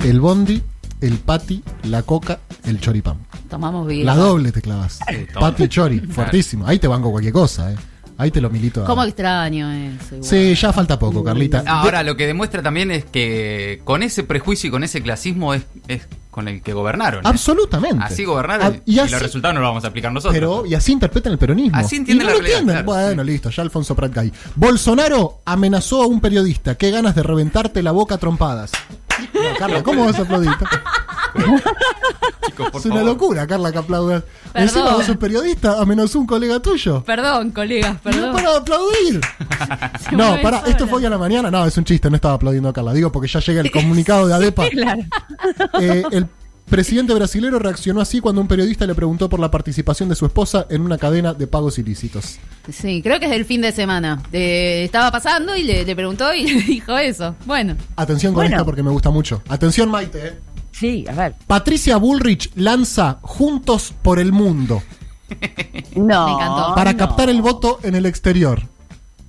El 0.04 0.20
bondi, 0.20 0.62
el 1.02 1.18
pati, 1.20 1.64
la 1.84 2.04
coca, 2.04 2.40
el 2.66 2.80
choripán. 2.80 3.18
Tomamos 3.50 3.88
bien. 3.88 4.06
La 4.06 4.16
doble 4.16 4.52
te 4.52 4.62
clavas. 4.62 5.00
toma. 5.34 5.52
Pati 5.52 5.64
y 5.64 5.68
chori, 5.68 6.00
fuertísimo. 6.00 6.66
Ahí 6.68 6.80
te 6.80 6.88
banco 6.88 7.12
cualquier 7.12 7.34
cosa, 7.34 7.72
eh. 7.72 7.76
Ahí 8.18 8.32
te 8.32 8.40
lo 8.42 8.50
milito. 8.50 8.84
a- 8.84 8.86
¿Cómo 8.86 9.04
extraño 9.04 9.72
eso? 9.72 10.16
igual. 10.16 10.24
Sí, 10.24 10.56
ya 10.56 10.72
falta 10.74 10.98
poco, 11.00 11.24
Carlita. 11.24 11.64
Ah, 11.66 11.82
Ahora, 11.82 12.04
lo 12.04 12.16
que 12.16 12.28
demuestra 12.28 12.62
también 12.62 12.92
es 12.92 13.06
que 13.06 13.82
con 13.84 14.04
ese 14.04 14.24
prejuicio 14.24 14.68
y 14.68 14.72
con 14.72 14.84
ese 14.84 15.02
clasismo 15.02 15.54
es, 15.54 15.64
es 15.88 16.08
con 16.32 16.48
el 16.48 16.62
que 16.62 16.74
gobernaron. 16.74 17.20
¿eh? 17.26 17.28
Absolutamente. 17.28 18.04
Así 18.04 18.24
gobernaron 18.26 18.74
Ah, 18.78 18.80
y, 18.86 18.96
los 18.96 19.22
resultados 19.22 19.54
no 19.56 19.62
los 19.62 19.70
vamos 19.70 19.84
a 19.84 19.88
aplicar 19.88 20.12
nosotros. 20.12 20.34
Pero, 20.34 20.66
y 20.66 20.74
así 20.74 20.92
interpretan 20.92 21.32
el 21.34 21.38
peronismo. 21.38 21.78
Así 21.78 21.96
entienden 21.98 22.26
Y 22.26 22.28
no 22.28 22.32
la 22.32 22.32
lo 22.36 22.40
realidad, 22.40 22.60
entienden. 22.62 22.86
claro. 22.86 23.06
Bueno, 23.08 23.24
listo, 23.24 23.50
ya 23.50 23.62
Alfonso 23.64 23.96
Prat 23.96 24.14
Gay. 24.14 24.32
Bolsonaro 24.56 25.42
amenazó 25.46 26.04
a 26.04 26.08
un 26.08 26.20
periodista. 26.22 26.76
Qué 26.76 26.90
ganas 26.92 27.14
de 27.16 27.24
reventarte 27.24 27.84
la 27.84 27.92
boca 27.92 28.16
a 28.16 28.18
trompadas. 28.18 28.72
No, 29.34 29.42
Carla, 29.60 29.84
¿cómo 29.84 30.06
vas 30.06 30.18
a 30.18 30.24
aplaudir? 30.24 30.52
Chicos, 32.46 32.70
por 32.72 32.80
es 32.82 32.86
una 32.86 32.96
favor. 32.96 33.06
locura, 33.12 33.48
Carla, 33.48 33.72
que 33.72 33.78
aplaudas. 33.78 34.24
Perdón. 34.52 34.68
Encima 34.70 34.94
vos 34.96 35.06
sos 35.06 35.18
periodista, 35.18 35.80
a 35.82 35.86
menos 35.86 36.14
un 36.16 36.26
colega 36.26 36.60
tuyo. 36.60 37.04
Perdón, 37.04 37.52
colegas, 37.52 37.94
No 37.96 38.02
perdón. 38.12 38.34
para 38.34 38.52
de 38.52 38.58
aplaudir. 38.58 39.22
Se 40.10 40.16
No, 40.16 40.38
para, 40.42 40.60
sola. 40.60 40.72
esto 40.72 40.88
fue 40.88 41.00
hoy 41.00 41.06
a 41.06 41.10
la 41.10 41.18
mañana. 41.18 41.50
No, 41.50 41.66
es 41.66 41.78
un 41.78 41.86
chiste, 41.86 42.10
no 42.10 42.16
estaba 42.16 42.36
aplaudiendo 42.36 42.70
a 42.70 42.74
Carla. 42.74 42.94
Digo 42.94 43.12
porque 43.12 43.28
ya 43.28 43.40
llega 43.40 43.62
el 43.62 43.72
comunicado 43.72 44.28
de 44.28 44.34
ADEPA. 44.34 44.70
Claro. 44.70 45.02
Eh, 45.80 46.04
el 46.12 46.28
presidente 46.70 47.14
brasilero 47.14 47.60
reaccionó 47.60 48.02
así 48.02 48.20
cuando 48.20 48.42
un 48.42 48.48
periodista 48.48 48.86
le 48.86 48.96
preguntó 48.96 49.30
por 49.30 49.40
la 49.40 49.52
participación 49.52 50.10
de 50.10 50.16
su 50.16 50.26
esposa 50.26 50.66
en 50.70 50.82
una 50.82 50.98
cadena 50.98 51.34
de 51.34 51.46
pagos 51.48 51.78
ilícitos. 51.80 52.38
Sí, 52.72 53.02
creo 53.04 53.20
que 53.20 53.26
es 53.26 53.32
del 53.32 53.46
fin 53.46 53.62
de 53.62 53.72
semana. 53.72 54.22
Eh, 54.32 54.84
estaba 54.86 55.12
pasando 55.12 55.56
y 55.56 55.64
le, 55.64 55.84
le 55.86 55.96
preguntó 55.96 56.34
y 56.34 56.44
le 56.48 56.62
dijo 56.62 56.98
eso. 56.98 57.36
Bueno, 57.46 57.76
Atención 57.96 58.34
con 58.34 58.42
Bueno. 58.44 58.56
esta 58.56 58.66
porque 58.66 58.84
me 58.84 58.92
gusta 58.92 59.10
mucho. 59.10 59.42
Atención, 59.50 59.90
Maite. 59.90 60.28
eh. 60.28 60.34
Sí, 60.74 61.06
a 61.08 61.14
ver. 61.14 61.36
Patricia 61.48 61.96
Bullrich 61.98 62.52
lanza 62.56 63.20
Juntos 63.22 63.94
por 64.02 64.20
el 64.20 64.32
Mundo 64.34 64.82
No. 65.96 66.26
Me 66.28 66.34
encantó. 66.34 66.76
para 66.76 66.92
no. 66.94 66.98
captar 66.98 67.30
el 67.30 67.42
voto 67.42 67.80
en 67.84 67.96
el 67.96 68.06
exterior. 68.06 68.62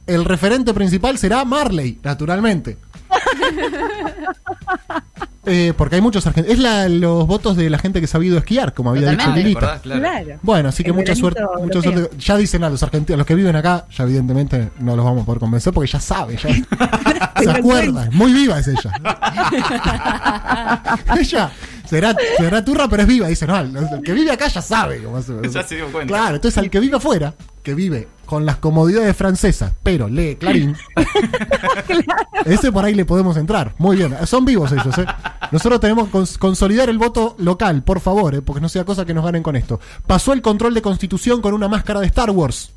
El 0.07 0.25
referente 0.25 0.75
principal 0.75 1.19
será 1.19 1.45
Marley, 1.45 1.99
naturalmente. 2.03 2.77
Eh, 5.47 5.73
porque 5.77 5.97
hay 5.97 6.01
muchos 6.01 6.27
argentinos. 6.27 6.57
Es 6.57 6.63
la- 6.63 6.89
los 6.89 7.27
votos 7.27 7.57
de 7.57 7.69
la 7.71 7.79
gente 7.79 8.01
que 8.01 8.07
ha 8.07 8.09
sabido 8.09 8.39
esquiar, 8.39 8.73
como 8.75 8.91
había 8.91 9.11
dicho. 9.11 9.31
Lilita. 9.35 9.81
Claro. 9.81 10.01
Claro. 10.01 10.39
Bueno, 10.43 10.69
así 10.71 10.83
que 10.83 10.91
El 10.91 10.97
mucha 10.97 11.15
suerte, 11.15 11.43
mucha 11.63 11.83
suerte. 11.83 12.11
Ya 12.19 12.37
dicen 12.37 12.65
a 12.65 12.71
los 12.71 12.83
argentinos, 12.83 13.19
los 13.19 13.27
que 13.27 13.35
viven 13.35 13.55
acá, 13.57 13.87
ya 13.97 14.05
evidentemente 14.05 14.71
no 14.81 14.97
los 14.97 15.05
vamos 15.05 15.23
a 15.23 15.27
poder 15.27 15.41
convencer 15.41 15.73
porque 15.73 15.91
ya 15.91 16.01
sabe, 16.01 16.37
ya 16.37 16.49
se 17.43 17.51
acuerda. 17.51 18.09
Muy 18.13 18.33
viva 18.33 18.59
es 18.59 18.69
ella. 18.69 18.93
ella 21.19 21.51
será, 21.89 22.15
será 22.39 22.65
turra, 22.65 22.89
pero 22.89 23.03
es 23.03 23.09
viva. 23.09 23.29
Dice, 23.29 23.47
no, 23.47 23.59
el, 23.59 23.77
el 23.77 24.03
que 24.03 24.13
vive 24.13 24.31
acá 24.33 24.49
ya 24.49 24.63
sabe. 24.63 25.03
cómo 25.03 25.21
se- 25.23 25.49
Ya 25.51 25.63
se 25.63 25.77
dio 25.77 25.91
cuenta. 25.93 26.13
Claro, 26.13 26.37
entonces 26.37 26.59
al 26.59 26.71
que 26.71 26.81
vive 26.81 26.97
afuera, 26.97 27.35
que 27.65 27.75
vive 27.75 28.07
con 28.27 28.47
las 28.47 28.57
comodidades 28.59 29.17
francesas, 29.17 29.73
pero 29.83 30.07
lee 30.09 30.37
Clarín, 30.39 30.77
ese 32.45 32.71
por 32.71 32.85
ahí 32.85 32.95
le 32.95 33.05
podemos 33.05 33.37
entrar. 33.37 33.75
Muy 33.79 33.97
bien, 33.97 34.15
son 34.27 34.45
vivos 34.45 34.71
ellos, 34.73 34.97
¿eh? 34.99 35.07
Nosotros 35.51 35.81
tenemos 35.81 36.09
que 36.09 36.13
cons- 36.19 36.39
consolidar 36.39 36.89
el 36.91 36.99
voto 36.99 37.35
local, 37.39 37.83
por 37.83 38.01
favor, 38.01 38.35
¿eh? 38.35 38.43
porque 38.43 38.61
no 38.61 38.69
sea 38.69 38.85
cosa 38.85 39.05
que 39.05 39.15
nos 39.15 39.25
ganen 39.25 39.43
con 39.43 39.57
esto. 39.57 39.81
Pasó 40.07 40.33
el 40.33 40.43
control 40.43 40.75
de 40.75 40.83
constitución 40.83 41.41
con 41.43 41.55
una 41.55 41.69
máscara 41.69 42.01
de 42.01 42.07
Star 42.07 42.31
Wars. 42.31 42.74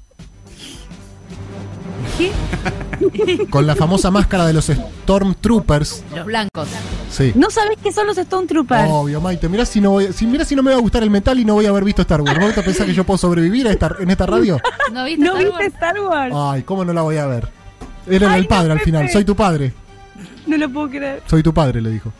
Con 3.49 3.67
la 3.67 3.75
famosa 3.75 4.09
máscara 4.11 4.45
de 4.45 4.53
los 4.53 4.65
Stormtroopers. 4.65 6.03
los 6.15 6.25
blancos. 6.25 6.67
Sí. 7.09 7.31
No 7.35 7.49
sabés 7.49 7.77
qué 7.81 7.91
son 7.91 8.07
los 8.07 8.17
Stone 8.17 8.47
Troopers. 8.47 8.89
Obvio, 8.89 9.21
Maite. 9.21 9.47
Mirá 9.49 9.65
si, 9.65 9.79
no 9.81 9.91
voy, 9.91 10.11
si, 10.13 10.25
mirá 10.25 10.43
si 10.45 10.55
no 10.55 10.63
me 10.63 10.71
va 10.71 10.77
a 10.77 10.81
gustar 10.81 11.03
el 11.03 11.09
metal 11.09 11.39
y 11.39 11.45
no 11.45 11.53
voy 11.53 11.65
a 11.65 11.69
haber 11.69 11.83
visto 11.83 12.01
Star 12.01 12.21
Wars. 12.21 12.39
¿Vos 12.39 12.53
te 12.55 12.63
pensás 12.63 12.85
que 12.85 12.93
yo 12.93 13.03
puedo 13.03 13.17
sobrevivir 13.17 13.67
a 13.67 13.71
esta- 13.71 13.95
en 13.99 14.09
esta 14.09 14.25
radio? 14.25 14.59
¿No 14.91 15.05
viste? 15.05 15.23
¿No 15.23 15.37
Star 15.37 15.43
viste 15.45 15.53
Wars? 15.63 15.73
Star 15.73 15.99
Wars? 16.01 16.33
Ay, 16.35 16.63
¿cómo 16.63 16.83
no 16.85 16.93
la 16.93 17.01
voy 17.03 17.17
a 17.17 17.25
ver? 17.27 17.47
Era 18.07 18.31
Ay, 18.33 18.37
el 18.39 18.43
no, 18.43 18.49
padre 18.49 18.71
al 18.71 18.77
Pepe. 18.79 18.85
final. 18.85 19.09
Soy 19.09 19.23
tu 19.25 19.35
padre. 19.35 19.73
No 20.47 20.57
lo 20.57 20.69
puedo 20.69 20.89
creer. 20.89 21.21
Soy 21.27 21.43
tu 21.43 21.53
padre, 21.53 21.81
le 21.81 21.89
dijo. 21.91 22.11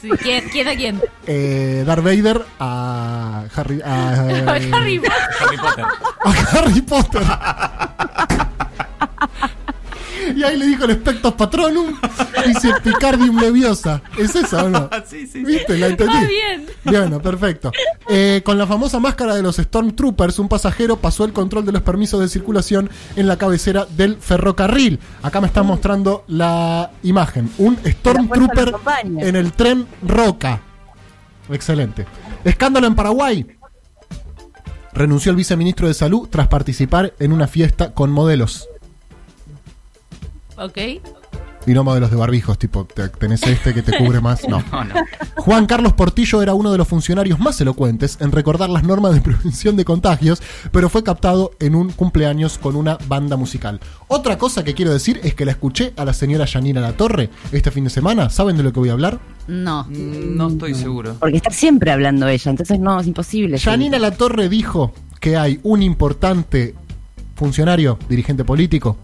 Sí, 0.00 0.10
¿Quién, 0.22 0.44
¿Quién 0.50 0.68
a 0.68 0.74
quién? 0.74 1.00
Eh, 1.26 1.82
Darth 1.86 2.02
Vader 2.04 2.44
a 2.60 3.44
Harry, 3.54 3.80
a, 3.82 4.26
eh, 4.30 4.70
Harry 4.72 4.98
Potter. 4.98 5.14
Harry 5.40 5.56
Potter. 5.56 5.84
a 6.24 6.30
Harry 6.52 6.80
Potter. 6.82 7.22
Y 10.34 10.42
ahí 10.42 10.56
le 10.56 10.66
dijo 10.66 10.84
el 10.84 10.92
Spectos 10.92 11.34
Patronum. 11.34 11.98
Dice 12.46 12.72
Picardium 12.82 13.38
Leviosa. 13.38 14.02
¿Es 14.18 14.34
esa 14.34 14.64
o 14.64 14.70
no? 14.70 14.88
sí, 15.06 15.26
sí. 15.26 15.44
¿Viste? 15.44 15.76
La 15.78 15.88
entendí. 15.88 16.14
Ah, 16.16 16.26
bien. 16.26 16.66
Bueno, 16.84 17.20
perfecto. 17.20 17.72
Eh, 18.08 18.42
con 18.44 18.58
la 18.58 18.66
famosa 18.66 18.98
máscara 18.98 19.34
de 19.34 19.42
los 19.42 19.56
Stormtroopers, 19.56 20.38
un 20.38 20.48
pasajero 20.48 20.96
pasó 20.96 21.24
el 21.24 21.32
control 21.32 21.66
de 21.66 21.72
los 21.72 21.82
permisos 21.82 22.20
de 22.20 22.28
circulación 22.28 22.90
en 23.16 23.26
la 23.26 23.36
cabecera 23.36 23.86
del 23.96 24.16
ferrocarril. 24.16 24.98
Acá 25.22 25.40
me 25.40 25.46
están 25.46 25.66
mostrando 25.66 26.24
la 26.26 26.90
imagen. 27.02 27.50
Un 27.58 27.78
Stormtrooper 27.84 28.74
en 29.18 29.36
el 29.36 29.52
tren 29.52 29.86
Roca. 30.02 30.60
Excelente. 31.50 32.06
Escándalo 32.44 32.86
en 32.86 32.94
Paraguay. 32.94 33.46
Renunció 34.92 35.30
el 35.30 35.36
viceministro 35.36 35.88
de 35.88 35.94
Salud 35.94 36.28
tras 36.30 36.46
participar 36.46 37.14
en 37.18 37.32
una 37.32 37.48
fiesta 37.48 37.92
con 37.92 38.12
modelos. 38.12 38.68
Ok. 40.56 40.78
Y 41.66 41.72
no 41.72 41.82
modelos 41.82 42.10
de 42.10 42.16
barbijos, 42.16 42.58
tipo, 42.58 42.84
te- 42.84 43.08
tenés 43.08 43.42
este 43.44 43.72
que 43.72 43.80
te 43.80 43.96
cubre 43.96 44.20
más. 44.20 44.46
No. 44.46 44.62
No, 44.70 44.84
no. 44.84 44.94
Juan 45.36 45.64
Carlos 45.66 45.94
Portillo 45.94 46.42
era 46.42 46.52
uno 46.52 46.70
de 46.70 46.76
los 46.78 46.86
funcionarios 46.86 47.38
más 47.40 47.58
elocuentes 47.60 48.18
en 48.20 48.32
recordar 48.32 48.68
las 48.68 48.82
normas 48.84 49.14
de 49.14 49.20
prevención 49.22 49.74
de 49.76 49.84
contagios, 49.86 50.42
pero 50.72 50.90
fue 50.90 51.02
captado 51.02 51.52
en 51.60 51.74
un 51.74 51.90
cumpleaños 51.90 52.58
con 52.58 52.76
una 52.76 52.98
banda 53.08 53.36
musical. 53.38 53.80
Otra 54.08 54.36
cosa 54.36 54.62
que 54.62 54.74
quiero 54.74 54.92
decir 54.92 55.20
es 55.22 55.34
que 55.34 55.44
la 55.46 55.52
escuché 55.52 55.94
a 55.96 56.04
la 56.04 56.12
señora 56.12 56.44
Yanira 56.44 56.80
La 56.82 56.92
Torre 56.92 57.30
este 57.52 57.70
fin 57.70 57.84
de 57.84 57.90
semana. 57.90 58.28
¿Saben 58.28 58.56
de 58.58 58.62
lo 58.62 58.72
que 58.72 58.80
voy 58.80 58.90
a 58.90 58.92
hablar? 58.92 59.18
No. 59.46 59.84
Mm, 59.84 60.36
No 60.36 60.48
estoy 60.48 60.74
seguro. 60.74 61.16
Porque 61.18 61.38
está 61.38 61.50
siempre 61.50 61.90
hablando 61.92 62.28
ella, 62.28 62.50
entonces 62.50 62.78
no, 62.78 63.00
es 63.00 63.06
imposible. 63.06 63.56
Yanira 63.56 63.98
La 63.98 64.10
Torre 64.10 64.50
dijo 64.50 64.92
que 65.18 65.36
hay 65.38 65.60
un 65.62 65.82
importante 65.82 66.74
funcionario, 67.36 67.98
dirigente 68.08 68.44
político, 68.44 68.98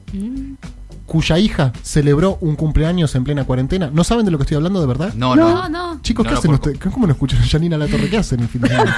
cuya 1.11 1.41
hija 1.41 1.73
celebró 1.83 2.39
un 2.41 2.55
cumpleaños 2.55 3.13
en 3.17 3.25
plena 3.25 3.43
cuarentena. 3.43 3.91
¿No 3.93 4.05
saben 4.05 4.25
de 4.25 4.31
lo 4.31 4.39
que 4.39 4.43
estoy 4.45 4.55
hablando 4.55 4.81
de 4.81 4.87
verdad? 4.87 5.13
No, 5.15 5.35
No, 5.35 5.69
no. 5.69 5.69
no. 5.69 6.01
Chicos, 6.03 6.23
¿qué 6.25 6.29
No 6.31 6.35
lo 6.35 6.39
hacen 6.39 6.53
ustedes? 6.55 6.79
¿Cómo 6.79 7.05
no 7.09 7.13
escuchan 7.15 7.43
a 7.43 7.45
Yanina 7.47 7.77
La 7.77 7.89
Torre? 7.89 8.09
¿Qué 8.09 8.19
hacen 8.19 8.39
el 8.39 8.47
fin 8.47 8.61
de 8.61 8.69
semana? 8.69 8.97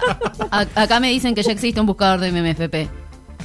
A- 0.50 0.66
acá 0.82 1.00
me 1.00 1.08
dicen 1.08 1.34
que 1.34 1.42
ya 1.42 1.52
existe 1.52 1.80
un 1.80 1.86
buscador 1.86 2.20
de 2.20 2.30
MMFP. 2.32 2.90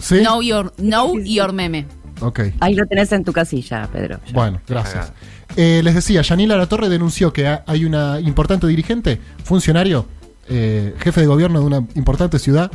¿Sí? 0.01 0.19
Know 0.19 0.41
your, 0.41 0.73
know 0.75 1.17
your 1.17 1.53
meme. 1.53 1.85
Ok. 2.19 2.41
Ahí 2.59 2.75
lo 2.75 2.85
tenés 2.87 3.09
en 3.13 3.23
tu 3.23 3.31
casilla, 3.31 3.87
Pedro. 3.89 4.19
ya. 4.27 4.33
Bueno, 4.33 4.59
gracias. 4.67 5.13
Eh, 5.55 5.79
les 5.81 5.95
decía, 5.95 6.21
Yanila 6.21 6.57
La 6.57 6.65
Torre 6.67 6.89
denunció 6.89 7.31
que 7.31 7.47
ha- 7.47 7.63
hay 7.67 7.85
una 7.85 8.19
importante 8.19 8.67
dirigente, 8.67 9.21
funcionario, 9.45 10.05
eh, 10.49 10.93
jefe 10.99 11.21
de 11.21 11.27
gobierno 11.27 11.61
de 11.61 11.65
una 11.67 11.77
importante 11.95 12.37
ciudad, 12.37 12.69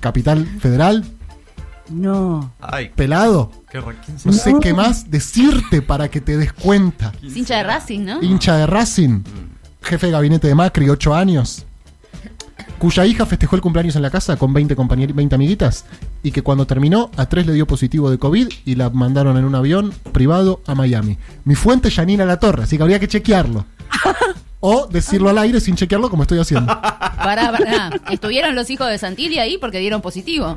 capital 0.00 0.44
federal, 0.58 1.04
No. 1.92 2.52
Ay, 2.60 2.90
pelado. 2.94 3.50
qué 3.70 3.80
ra- 3.80 3.94
¿quién 4.04 4.16
No 4.24 4.32
sé 4.32 4.54
qué 4.60 4.72
más 4.74 5.10
decirte 5.10 5.82
para 5.82 6.10
que 6.10 6.20
te 6.20 6.36
des 6.36 6.52
cuenta. 6.52 7.12
Es 7.22 7.36
hincha 7.36 7.56
de 7.58 7.62
Racing, 7.64 8.00
¿no? 8.04 8.22
Hincha 8.22 8.56
de 8.56 8.66
Racing, 8.66 9.22
jefe 9.82 10.06
de 10.06 10.12
gabinete 10.12 10.48
de 10.48 10.54
Macri, 10.54 10.88
8 10.88 11.14
años, 11.14 11.66
cuya 12.78 13.06
hija 13.06 13.26
festejó 13.26 13.56
el 13.56 13.62
cumpleaños 13.62 13.96
en 13.96 14.02
la 14.02 14.10
casa 14.10 14.36
con 14.36 14.52
20, 14.52 14.74
compañer- 14.76 15.12
20 15.14 15.34
amiguitas 15.34 15.84
y 16.22 16.30
que 16.32 16.42
cuando 16.42 16.66
terminó 16.66 17.10
a 17.16 17.26
tres 17.26 17.46
le 17.46 17.52
dio 17.52 17.66
positivo 17.66 18.10
de 18.10 18.18
COVID 18.18 18.48
y 18.64 18.74
la 18.74 18.90
mandaron 18.90 19.36
en 19.36 19.44
un 19.44 19.54
avión 19.54 19.92
privado 20.12 20.60
a 20.66 20.74
Miami. 20.74 21.18
Mi 21.44 21.54
fuente 21.54 21.88
es 21.88 21.96
Yanina 21.96 22.24
La 22.24 22.38
Torre, 22.38 22.64
así 22.64 22.76
que 22.76 22.82
habría 22.82 22.98
que 23.00 23.08
chequearlo. 23.08 23.64
O 24.64 24.86
decirlo 24.86 25.28
al 25.28 25.38
aire 25.38 25.58
sin 25.58 25.74
chequearlo 25.74 26.08
como 26.08 26.22
estoy 26.22 26.38
haciendo. 26.38 26.68
Pará, 26.68 27.50
pará. 27.50 27.90
Estuvieron 28.12 28.54
los 28.54 28.70
hijos 28.70 28.88
de 28.88 28.96
Santilli 28.96 29.40
ahí 29.40 29.58
porque 29.58 29.80
dieron 29.80 30.00
positivo. 30.00 30.56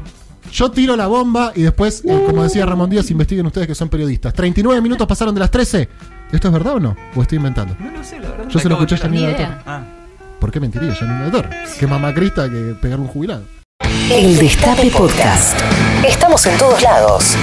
Yo 0.51 0.71
tiro 0.71 0.95
la 0.95 1.07
bomba 1.07 1.51
y 1.55 1.63
después, 1.63 2.03
eh, 2.05 2.23
como 2.25 2.43
decía 2.43 2.65
Ramón 2.65 2.89
Díaz, 2.89 3.11
investiguen 3.11 3.45
ustedes 3.45 3.67
que 3.67 3.75
son 3.75 3.89
periodistas. 3.89 4.33
39 4.33 4.81
minutos 4.81 5.07
pasaron 5.07 5.33
de 5.33 5.39
las 5.39 5.51
13. 5.51 5.89
¿Esto 6.31 6.47
es 6.47 6.53
verdad 6.53 6.75
o 6.75 6.79
no? 6.79 6.95
¿O 7.15 7.21
estoy 7.21 7.37
inventando? 7.37 7.75
No 7.79 7.91
lo 7.91 8.03
sé, 8.03 8.19
la 8.19 8.29
verdad. 8.29 8.47
Yo 8.49 8.59
se 8.59 8.69
lo 8.69 8.75
de 8.75 8.83
escuché 8.83 8.95
a. 8.95 9.37
Torre. 9.37 9.57
Ah, 9.65 9.83
¿Por 10.39 10.51
qué 10.51 10.59
mentiría 10.59 10.93
Yanina 10.93 11.25
La 11.25 11.31
Torre? 11.31 11.49
Que 11.79 11.87
mamacrista 11.87 12.49
que 12.49 12.75
pegarle 12.81 13.05
un 13.05 13.11
jubilado. 13.11 13.43
El 14.11 14.37
Destape 14.37 14.91
Podcast. 14.91 15.59
Estamos 16.07 16.45
en 16.45 16.57
todos 16.57 16.81
lados. 16.81 17.35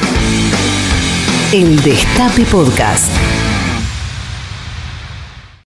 El 1.52 1.82
Destape 1.82 2.44
Podcast. 2.44 3.08